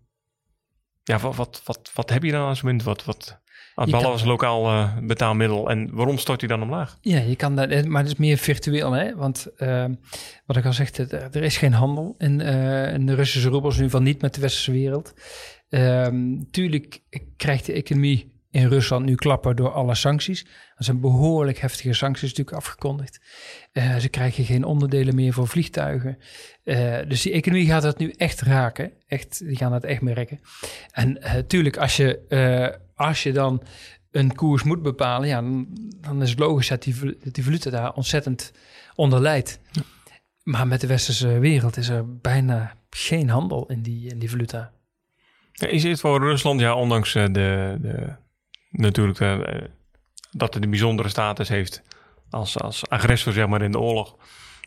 ja 1.03 1.19
wat, 1.19 1.35
wat, 1.35 1.61
wat, 1.65 1.91
wat 1.93 2.09
heb 2.09 2.23
je 2.23 2.31
dan 2.31 2.47
als 2.47 2.61
moment? 2.61 2.83
Wat, 2.83 3.05
wat, 3.05 3.39
als 3.75 3.93
als 3.93 4.23
lokaal 4.23 4.71
uh, 4.71 4.97
betaalmiddel. 5.01 5.69
En 5.69 5.89
waarom 5.91 6.17
stort 6.17 6.39
hij 6.39 6.49
dan 6.49 6.61
omlaag? 6.61 6.97
Ja, 7.01 7.19
je 7.19 7.35
kan 7.35 7.55
dat, 7.55 7.85
maar 7.85 8.01
het 8.01 8.11
is 8.11 8.17
meer 8.17 8.37
virtueel, 8.37 8.91
hè? 8.91 9.15
Want 9.15 9.47
uh, 9.57 9.85
wat 10.45 10.57
ik 10.57 10.65
al 10.65 10.73
zeg, 10.73 10.97
er 10.97 11.43
is 11.43 11.57
geen 11.57 11.73
handel 11.73 12.15
in, 12.17 12.39
uh, 12.39 12.93
in 12.93 13.05
de 13.05 13.15
Russische 13.15 13.49
roebels, 13.49 13.75
in 13.75 13.83
ieder 13.83 13.97
geval 13.97 14.11
niet 14.13 14.21
met 14.21 14.35
de 14.35 14.41
westerse 14.41 14.71
wereld. 14.71 15.13
Ehm, 15.75 16.41
tuurlijk 16.51 17.01
krijgt 17.37 17.65
de 17.65 17.73
economie 17.73 18.33
in 18.51 18.67
Rusland 18.67 19.05
nu 19.05 19.15
klappen 19.15 19.55
door 19.55 19.71
alle 19.71 19.95
sancties. 19.95 20.45
Er 20.75 20.83
zijn 20.83 20.99
behoorlijk 20.99 21.57
heftige 21.57 21.93
sancties 21.93 22.29
natuurlijk 22.29 22.57
afgekondigd. 22.57 23.21
Uh, 23.73 23.95
ze 23.95 24.09
krijgen 24.09 24.43
geen 24.43 24.63
onderdelen 24.63 25.15
meer 25.15 25.33
voor 25.33 25.47
vliegtuigen. 25.47 26.17
Uh, 26.63 26.97
dus 27.07 27.21
die 27.21 27.31
economie 27.31 27.65
gaat 27.65 27.81
dat 27.81 27.97
nu 27.97 28.09
echt 28.09 28.41
raken. 28.41 28.91
Echt, 29.07 29.45
die 29.45 29.57
gaan 29.57 29.71
dat 29.71 29.83
echt 29.83 30.01
merken. 30.01 30.39
En 30.91 31.17
uh, 31.53 31.71
als, 31.71 31.97
je, 31.97 32.79
als 32.95 33.23
je 33.23 33.31
dan 33.31 33.63
een 34.11 34.35
koers 34.35 34.63
moet 34.63 34.81
bepalen, 34.81 35.27
ja, 35.27 35.41
dan, 35.41 35.67
dan 36.01 36.21
is 36.21 36.29
het 36.29 36.39
logisch 36.39 36.67
dat 36.67 36.83
die, 36.83 37.17
dat 37.23 37.33
die 37.33 37.43
valuta 37.43 37.69
daar 37.69 37.93
ontzettend 37.93 38.51
onder 38.95 39.21
leidt. 39.21 39.59
Ja. 39.71 39.81
Maar 40.43 40.67
met 40.67 40.81
de 40.81 40.87
westerse 40.87 41.39
wereld 41.39 41.77
is 41.77 41.89
er 41.89 42.19
bijna 42.19 42.77
geen 42.89 43.29
handel 43.29 43.65
in 43.65 43.81
die, 43.81 44.09
in 44.09 44.19
die 44.19 44.29
valuta. 44.29 44.73
Is 45.55 45.83
het 45.83 45.99
voor 45.99 46.19
Rusland, 46.19 46.59
ja, 46.59 46.75
ondanks 46.75 47.13
de, 47.13 47.29
de 47.31 48.15
natuurlijk 48.69 49.19
uh, 49.19 49.37
dat 50.31 50.53
het 50.53 50.63
een 50.63 50.69
bijzondere 50.69 51.09
status 51.09 51.49
heeft 51.49 51.83
als, 52.29 52.59
als 52.59 52.89
agressor 52.89 53.33
zeg 53.33 53.47
maar, 53.47 53.61
in 53.61 53.71
de 53.71 53.79
oorlog. 53.79 54.15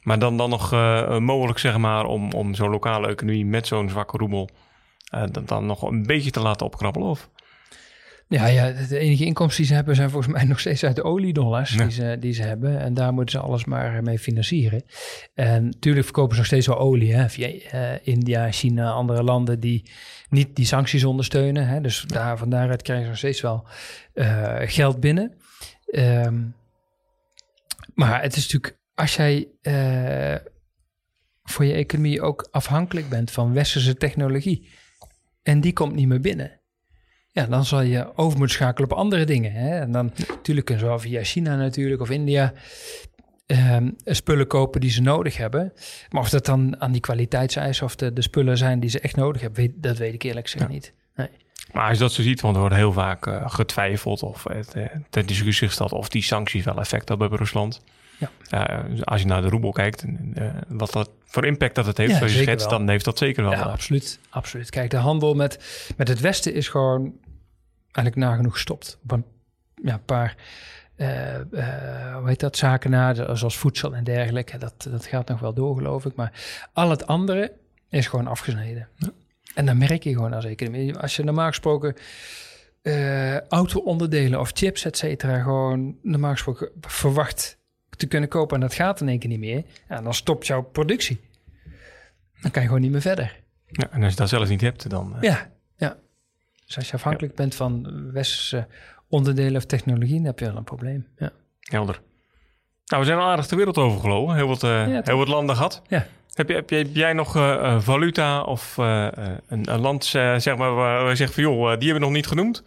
Maar 0.03 0.19
dan, 0.19 0.37
dan 0.37 0.51
nog 0.51 0.73
uh, 0.73 1.19
mogelijk 1.19 1.59
zeg 1.59 1.77
maar, 1.77 2.05
om, 2.05 2.33
om 2.33 2.55
zo'n 2.55 2.71
lokale 2.71 3.09
economie 3.09 3.47
met 3.47 3.67
zo'n 3.67 3.89
zwakke 3.89 4.17
roebel 4.17 4.49
uh, 5.15 5.23
dan, 5.31 5.45
dan 5.45 5.67
nog 5.67 5.83
een 5.83 6.03
beetje 6.03 6.31
te 6.31 6.41
laten 6.41 6.67
opkrabbelen? 6.67 7.09
Of? 7.09 7.31
Ja, 8.29 8.47
ja, 8.47 8.73
de 8.89 8.99
enige 8.99 9.25
inkomsten 9.25 9.57
die 9.57 9.67
ze 9.67 9.75
hebben 9.75 9.97
zijn 9.97 10.11
volgens 10.11 10.33
mij 10.35 10.45
nog 10.49 10.61
steeds 10.61 10.85
uit 10.85 10.97
de 10.97 11.03
oliedollars 11.03 11.77
die, 11.77 11.91
ze, 11.91 12.17
die 12.21 12.33
ze 12.33 12.43
hebben. 12.43 12.81
En 12.81 12.95
daar 12.95 13.13
moeten 13.13 13.41
ze 13.41 13.47
alles 13.47 13.65
maar 13.65 14.03
mee 14.03 14.19
financieren. 14.19 14.83
En 15.35 15.65
natuurlijk 15.65 16.05
verkopen 16.05 16.33
ze 16.33 16.37
nog 16.37 16.47
steeds 16.47 16.67
wel 16.67 16.79
olie 16.79 17.15
hè, 17.15 17.29
via 17.29 17.49
uh, 17.49 17.91
India, 18.03 18.51
China, 18.51 18.91
andere 18.91 19.23
landen 19.23 19.61
die 19.61 19.91
niet 20.31 20.57
die 20.57 20.67
sancties 20.67 21.05
ondersteunen. 21.05 21.67
Hè. 21.67 21.81
Dus 21.81 22.05
daar, 22.07 22.39
van 22.39 22.51
daaruit 22.51 22.83
krijgen 22.83 23.05
ze 23.05 23.11
nog 23.11 23.19
steeds 23.19 23.41
wel 23.41 23.67
uh, 24.15 24.57
geld 24.61 25.01
binnen. 25.01 25.35
Um, 25.91 26.55
maar 27.95 28.23
het 28.23 28.37
is 28.37 28.43
natuurlijk, 28.43 28.79
als 28.95 29.17
jij 29.17 29.49
uh, 29.63 30.51
voor 31.43 31.65
je 31.65 31.73
economie 31.73 32.23
ook 32.23 32.49
afhankelijk 32.51 33.09
bent 33.09 33.31
van 33.31 33.53
westerse 33.53 33.95
technologie 33.95 34.69
en 35.43 35.61
die 35.61 35.73
komt 35.73 35.95
niet 35.95 36.09
meer 36.09 36.21
binnen 36.21 36.58
ja, 37.33 37.47
dan 37.47 37.65
zal 37.65 37.81
je 37.81 38.17
over 38.17 38.39
moeten 38.39 38.57
schakelen 38.57 38.91
op 38.91 38.97
andere 38.97 39.25
dingen. 39.25 39.53
Hè? 39.53 39.79
En 39.79 39.93
dan 39.93 40.13
natuurlijk 40.29 40.67
kunnen 40.67 40.85
ze 40.85 40.91
wel 40.91 40.99
via 40.99 41.23
China 41.23 41.57
natuurlijk 41.57 42.01
of 42.01 42.11
India 42.11 42.53
um, 43.47 43.97
spullen 44.05 44.47
kopen 44.47 44.81
die 44.81 44.91
ze 44.91 45.01
nodig 45.01 45.37
hebben. 45.37 45.73
Maar 46.11 46.23
of 46.23 46.29
dat 46.29 46.47
dan 46.47 46.81
aan 46.81 46.93
die 46.93 47.01
kwaliteitseisen 47.01 47.85
of 47.85 47.97
de, 47.97 48.13
de 48.13 48.23
spullen 48.23 48.59
zijn 48.59 48.81
die 48.81 48.91
ze 48.91 49.01
echt 49.01 49.17
nodig 49.17 49.41
hebben, 49.41 49.61
weet, 49.61 49.73
dat 49.77 49.97
weet 49.97 50.15
ik 50.15 50.23
eerlijk 50.23 50.49
gezegd 50.49 50.71
niet. 50.71 50.93
Nee. 51.15 51.29
Maar 51.73 51.89
als 51.89 51.93
je 51.93 52.03
dat 52.03 52.13
zo 52.13 52.23
ziet, 52.23 52.41
want 52.41 52.55
er 52.55 52.61
wordt 52.61 52.77
heel 52.77 52.93
vaak 52.93 53.27
uh, 53.27 53.51
getwijfeld 53.51 54.23
of 54.23 54.45
uh, 54.51 54.85
ter 55.11 55.27
discussie 55.27 55.67
gesteld 55.67 55.93
of 55.93 56.09
die 56.09 56.23
sancties 56.23 56.65
wel 56.65 56.79
effect 56.79 57.09
hebben 57.09 57.29
bij 57.29 57.39
Rusland. 57.39 57.83
Ja. 58.19 58.31
Uh, 58.89 59.03
als 59.03 59.21
je 59.21 59.27
naar 59.27 59.43
de 59.43 59.49
roebel 59.49 59.73
kijkt, 59.73 60.05
uh, 60.05 60.51
wat 60.69 60.93
dat 60.93 61.11
voor 61.25 61.47
impact 61.47 61.75
dat 61.75 61.87
het 61.87 61.97
heeft, 61.97 62.11
ja, 62.11 62.17
zoals 62.17 62.35
je 62.35 62.43
schetst, 62.43 62.71
dan 62.71 62.89
heeft 62.89 63.05
dat 63.05 63.19
zeker 63.19 63.43
wel. 63.43 63.53
Ja, 63.53 63.63
absoluut, 63.63 64.19
absoluut. 64.31 64.71
Kijk, 64.71 64.91
de 64.91 64.97
handel 64.97 65.35
met, 65.35 65.87
met 65.97 66.09
het 66.09 66.21
Westen 66.21 66.55
is 66.55 66.69
gewoon 66.69 67.19
eigenlijk 67.93 68.27
nagenoeg 68.27 68.53
gestopt. 68.53 68.99
Op 69.03 69.13
een 69.13 69.25
ja, 69.83 69.99
paar 70.05 70.37
uh, 70.97 71.35
uh, 71.35 72.17
hoe 72.17 72.29
heet 72.29 72.41
dat, 72.41 72.57
zaken 72.57 72.91
na, 72.91 73.35
zoals 73.35 73.57
voedsel 73.57 73.95
en 73.95 74.05
dergelijke. 74.05 74.59
Dat, 74.59 74.89
dat 74.91 75.07
gaat 75.07 75.29
nog 75.29 75.41
wel 75.41 75.55
door, 75.55 75.77
geloof 75.77 76.05
ik. 76.05 76.15
Maar 76.15 76.33
al 76.73 76.91
het 76.91 77.07
andere 77.07 77.53
is 77.89 78.07
gewoon 78.07 78.27
afgesneden. 78.27 78.89
Ja. 78.97 79.09
En 79.55 79.67
dan 79.67 79.79
merk 79.79 80.03
je 80.03 80.13
gewoon 80.13 80.33
als 80.33 80.45
economie. 80.45 80.97
Als 80.97 81.17
je 81.17 81.25
normaal 81.25 81.49
gesproken 81.49 81.95
uh, 82.83 83.41
auto-onderdelen 83.41 84.41
of 84.41 84.51
chips, 84.55 84.85
et 84.85 84.97
cetera, 84.97 85.43
gewoon 85.43 85.97
normaal 86.03 86.33
gesproken 86.33 86.71
verwacht 86.81 87.58
te 87.99 88.07
kunnen 88.07 88.29
kopen 88.29 88.55
en 88.55 88.61
dat 88.61 88.75
gaat 88.75 89.01
in 89.01 89.09
één 89.09 89.19
keer 89.19 89.29
niet 89.29 89.39
meer, 89.39 89.65
ja, 89.89 90.01
dan 90.01 90.15
stopt 90.15 90.47
jouw 90.47 90.63
productie. 90.63 91.21
Dan 92.41 92.51
kan 92.51 92.63
je 92.63 92.69
gewoon 92.69 92.83
niet 92.83 92.93
meer 92.93 93.01
verder. 93.01 93.41
Ja, 93.67 93.91
en 93.91 94.03
als 94.03 94.13
je 94.13 94.19
dat 94.19 94.29
zelf 94.29 94.49
niet 94.49 94.61
hebt, 94.61 94.91
dan... 94.91 95.17
Ja, 95.21 95.51
ja. 95.77 95.97
Dus 96.67 96.77
als 96.77 96.89
je 96.89 96.95
afhankelijk 96.95 97.35
bent 97.35 97.55
van 97.55 97.87
westerse 98.13 98.67
onderdelen 99.09 99.57
of 99.57 99.65
technologie, 99.65 100.17
dan 100.17 100.25
heb 100.25 100.39
je 100.39 100.45
wel 100.45 100.57
een 100.57 100.65
probleem. 100.65 101.07
Ja. 101.17 101.33
Helder. 101.61 102.01
Nou, 102.87 103.03
we 103.03 103.09
zijn 103.09 103.19
al 103.19 103.29
aardig 103.29 103.47
de 103.47 103.57
wereld 103.57 103.79
overgelopen. 103.79 104.35
Heel 104.35 104.49
wat, 104.49 104.63
uh, 104.63 104.99
heel 105.03 105.17
wat 105.17 105.29
landen 105.29 105.57
gehad. 105.57 105.83
Ja. 105.89 106.07
Heb, 106.33 106.49
je, 106.49 106.55
heb, 106.55 106.71
jij 106.93 107.13
nog 107.13 107.37
uh, 107.37 107.81
valuta 107.81 108.43
of 108.43 108.77
uh, 108.77 109.09
een, 109.47 109.73
een, 109.73 109.81
land 109.81 110.05
zeg 110.05 110.57
maar, 110.57 110.75
waar 110.75 111.09
je 111.09 111.17
zegt 111.17 111.35
van 111.35 111.43
joh, 111.43 111.59
die 111.59 111.69
hebben 111.69 111.95
we 111.95 111.99
nog 111.99 112.11
niet 112.11 112.27
genoemd? 112.27 112.63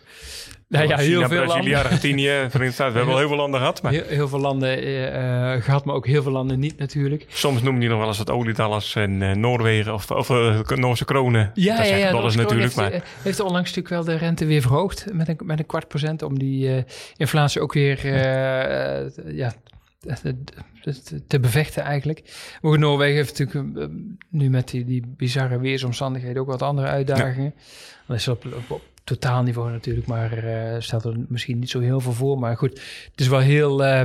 Nou 0.71 0.87
ja, 0.87 0.97
heel 0.97 1.27
veel 1.27 1.43
Brazilië, 1.43 1.47
landen. 1.47 1.77
Argentinië, 1.77 2.27
Verenigde 2.49 2.71
Staten. 2.71 2.91
We 2.91 2.97
hebben 2.97 3.13
al 3.13 3.19
heel 3.19 3.27
veel 3.29 3.37
landen 3.37 3.59
gehad. 3.59 3.81
Maar... 3.81 3.91
Heel, 3.91 4.03
heel 4.07 4.27
veel 4.27 4.39
landen 4.39 4.87
uh, 4.87 5.63
gehad, 5.63 5.85
maar 5.85 5.95
ook 5.95 6.07
heel 6.07 6.23
veel 6.23 6.31
landen 6.31 6.59
niet 6.59 6.77
natuurlijk. 6.77 7.25
Soms 7.29 7.61
noemen 7.61 7.79
die 7.79 7.89
nog 7.89 7.99
wel 7.99 8.07
eens 8.07 8.17
wat 8.17 8.29
oliedallers 8.29 8.95
en 8.95 9.21
uh, 9.21 9.31
Noorwegen 9.31 9.93
of, 9.93 10.11
of 10.11 10.29
uh, 10.29 10.59
Noorse 10.67 11.05
kronen. 11.05 11.51
Ja, 11.53 11.77
dat 11.77 11.87
ja, 11.87 11.95
ja. 11.95 12.11
Dollars 12.11 12.35
natuurlijk. 12.35 12.61
Heeft, 12.61 12.75
maar... 12.75 13.03
heeft 13.21 13.39
onlangs 13.39 13.73
natuurlijk 13.75 14.05
wel 14.05 14.15
de 14.15 14.25
rente 14.25 14.45
weer 14.45 14.61
verhoogd 14.61 15.05
met 15.13 15.27
een, 15.27 15.37
met 15.43 15.59
een 15.59 15.65
kwart 15.65 15.87
procent. 15.87 16.21
Om 16.23 16.39
die 16.39 16.85
inflatie 17.17 17.61
ook 17.61 17.73
weer 17.73 18.07
ja, 19.33 19.53
te 21.27 21.39
bevechten 21.39 21.83
eigenlijk. 21.83 22.21
Maar 22.61 22.79
Noorwegen 22.79 23.15
heeft 23.15 23.39
natuurlijk 23.39 23.91
nu 24.29 24.49
met 24.49 24.69
die, 24.69 24.85
die 24.85 25.03
bizarre 25.17 25.59
weersomstandigheden 25.59 26.41
ook 26.41 26.47
wat 26.47 26.61
andere 26.61 26.87
uitdagingen. 26.87 27.53
Ja. 27.55 27.63
Dan 28.07 28.15
is 28.15 28.27
op, 28.27 28.45
op, 28.45 28.71
op 28.71 28.81
totaal 29.11 29.43
niveau 29.43 29.71
natuurlijk, 29.71 30.07
maar 30.07 30.43
uh, 30.43 30.75
stelt 30.79 31.03
er 31.03 31.15
misschien 31.27 31.59
niet 31.59 31.69
zo 31.69 31.79
heel 31.79 31.99
veel 31.99 32.13
voor. 32.13 32.39
Maar 32.39 32.57
goed, 32.57 32.71
het 33.11 33.19
is 33.19 33.27
wel 33.27 33.39
heel 33.39 33.85
uh, 33.85 34.01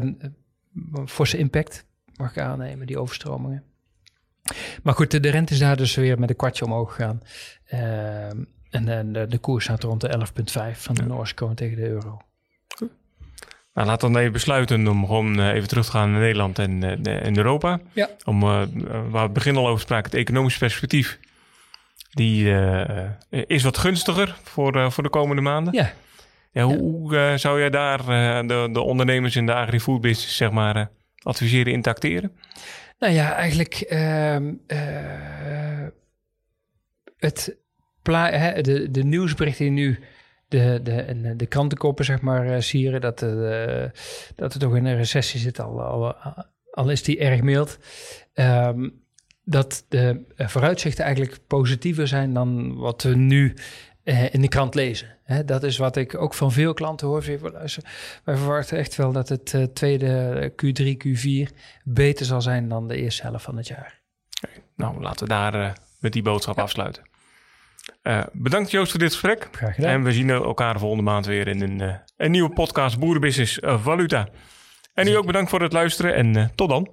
forse 1.06 1.38
impact, 1.38 1.86
mag 2.16 2.30
ik 2.30 2.38
aannemen, 2.38 2.86
die 2.86 2.98
overstromingen. 2.98 3.64
Maar 4.82 4.94
goed, 4.94 5.22
de, 5.22 5.30
rente 5.30 5.52
is 5.52 5.58
daar 5.58 5.76
dus 5.76 5.94
weer 5.94 6.18
met 6.18 6.30
een 6.30 6.36
kwartje 6.36 6.64
omhoog 6.64 6.94
gegaan. 6.94 7.22
Ehm, 7.66 8.44
en, 8.70 8.88
en 8.88 9.12
de, 9.12 9.26
de, 9.26 9.38
koers 9.38 9.64
staat 9.64 9.82
rond 9.82 10.00
de 10.00 10.26
11,5 10.72 10.78
van 10.78 10.94
de 10.94 11.02
ja. 11.02 11.08
Noorse 11.08 11.34
kroon 11.34 11.54
tegen 11.54 11.76
de 11.76 11.88
euro. 11.88 12.20
Nou, 13.74 13.88
laten 13.88 14.06
we 14.06 14.12
dan 14.12 14.20
even 14.20 14.32
besluiten 14.32 14.88
om 14.88 15.06
gewoon 15.06 15.40
eh, 15.40 15.54
even 15.54 15.68
terug 15.68 15.84
te 15.84 15.90
gaan 15.90 16.10
naar 16.10 16.20
Nederland 16.20 16.58
en, 16.58 16.82
uh, 16.82 17.26
en 17.26 17.36
Europa. 17.36 17.80
Ja. 17.92 18.08
Om, 18.24 18.40
waar 18.40 18.68
we 19.10 19.18
het 19.18 19.32
begin 19.32 19.56
al 19.56 19.68
over 19.68 19.80
spraken, 19.80 20.10
het 20.10 20.20
economische 20.20 20.58
perspectief. 20.58 21.18
Die 22.16 22.54
is 23.46 23.62
wat 23.62 23.78
gunstiger 23.78 24.36
voor, 24.42 24.92
voor 24.92 25.02
de 25.02 25.10
komende 25.10 25.42
maanden. 25.42 25.72
Ja. 25.72 25.92
ja 26.50 26.64
hoe 26.64 27.32
zou 27.36 27.58
jij 27.58 27.70
daar 27.70 28.06
de, 28.46 28.68
de 28.72 28.80
ondernemers 28.80 29.36
in 29.36 29.46
de 29.46 29.54
agri-food 29.54 30.00
business 30.00 30.36
zeg 30.36 30.50
maar, 30.50 30.90
adviseren 31.22 31.72
in 31.72 31.82
te 31.82 31.88
acteren? 31.88 32.32
Nou 32.98 33.12
ja, 33.12 33.34
eigenlijk 33.34 33.74
ehm, 33.74 34.54
het 37.16 37.56
de, 38.02 38.88
de 38.90 39.04
nieuwsberichten 39.04 39.64
die 39.64 39.74
nu 39.74 39.98
de, 40.48 40.80
de, 40.82 41.34
de 41.36 41.46
krantenkoppen, 41.46 42.04
zeg 42.04 42.20
maar, 42.20 42.62
sieren. 42.62 43.00
Dat, 43.00 43.22
uh, 43.22 43.84
dat 44.34 44.52
we 44.52 44.58
toch 44.58 44.76
in 44.76 44.84
een 44.84 44.96
recessie 44.96 45.40
zit, 45.40 45.60
al, 45.60 45.82
al, 45.82 46.14
al 46.70 46.90
is 46.90 47.02
die 47.02 47.18
erg 47.18 47.40
mild. 47.40 47.78
Um, 48.34 49.04
dat 49.48 49.84
de 49.88 50.24
vooruitzichten 50.36 51.04
eigenlijk 51.04 51.38
positiever 51.46 52.08
zijn 52.08 52.32
dan 52.32 52.76
wat 52.76 53.02
we 53.02 53.14
nu 53.14 53.54
uh, 54.04 54.34
in 54.34 54.40
de 54.40 54.48
krant 54.48 54.74
lezen. 54.74 55.16
Hè, 55.24 55.44
dat 55.44 55.62
is 55.62 55.76
wat 55.76 55.96
ik 55.96 56.18
ook 56.18 56.34
van 56.34 56.52
veel 56.52 56.74
klanten 56.74 57.06
hoor. 57.06 57.24
Wij 58.24 58.36
verwachten 58.36 58.78
echt 58.78 58.96
wel 58.96 59.12
dat 59.12 59.28
het 59.28 59.74
tweede 59.74 60.52
Q3, 60.52 61.06
Q4 61.06 61.56
beter 61.84 62.26
zal 62.26 62.42
zijn 62.42 62.68
dan 62.68 62.88
de 62.88 62.96
eerste 62.96 63.22
helft 63.22 63.44
van 63.44 63.56
het 63.56 63.68
jaar. 63.68 64.00
Okay, 64.44 64.62
nou, 64.76 65.00
laten 65.00 65.26
we 65.26 65.32
daar 65.32 65.78
met 66.00 66.12
die 66.12 66.22
boodschap 66.22 66.56
ja. 66.56 66.62
afsluiten. 66.62 67.02
Bedankt 68.32 68.70
Joost 68.70 68.90
voor 68.90 69.00
dit 69.00 69.12
gesprek. 69.12 69.48
Graag 69.52 69.74
gedaan. 69.74 69.90
En 69.90 70.02
we 70.02 70.12
zien 70.12 70.30
elkaar 70.30 70.78
volgende 70.78 71.04
maand 71.04 71.26
weer 71.26 71.48
in 71.48 71.62
een, 71.62 72.00
een 72.16 72.30
nieuwe 72.30 72.50
podcast 72.50 72.98
Boerenbusiness 72.98 73.58
Valuta. 73.62 74.28
En 74.94 75.06
u 75.06 75.14
ook 75.14 75.26
bedankt 75.26 75.50
voor 75.50 75.62
het 75.62 75.72
luisteren 75.72 76.14
en 76.14 76.52
tot 76.54 76.68
dan. 76.68 76.88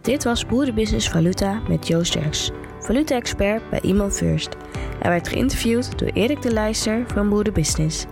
Dit 0.00 0.24
was 0.24 0.46
Boerenbusiness 0.46 1.08
Valuta 1.08 1.60
met 1.68 1.86
Joost 1.86 2.12
Derks, 2.12 2.50
valuta-expert 2.80 3.70
bij 3.70 3.80
Iman 3.80 4.12
First. 4.12 4.56
Hij 4.98 5.10
werd 5.10 5.28
geïnterviewd 5.28 5.98
door 5.98 6.08
Erik 6.08 6.42
de 6.42 6.52
Leijster 6.52 7.04
van 7.06 7.28
Boerenbusiness. 7.28 8.04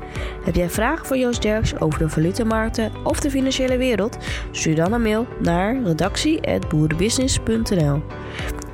Heb 0.44 0.54
jij 0.54 0.70
vragen 0.70 1.06
voor 1.06 1.16
Joost 1.16 1.42
Derks 1.42 1.80
over 1.80 1.98
de 1.98 2.08
valutamarkten 2.08 2.92
of 3.04 3.20
de 3.20 3.30
financiële 3.30 3.76
wereld? 3.76 4.16
Stuur 4.50 4.74
dan 4.74 4.92
een 4.92 5.02
mail 5.02 5.26
naar 5.40 5.82
redactie.boerenbusiness.nl 5.82 8.02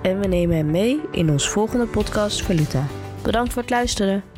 en 0.03 0.21
we 0.21 0.29
nemen 0.29 0.57
hem 0.57 0.71
mee 0.71 1.01
in 1.11 1.31
ons 1.31 1.49
volgende 1.49 1.87
podcast 1.87 2.43
Valuta. 2.43 2.87
Bedankt 3.23 3.53
voor 3.53 3.63
het 3.63 3.71
luisteren. 3.71 4.32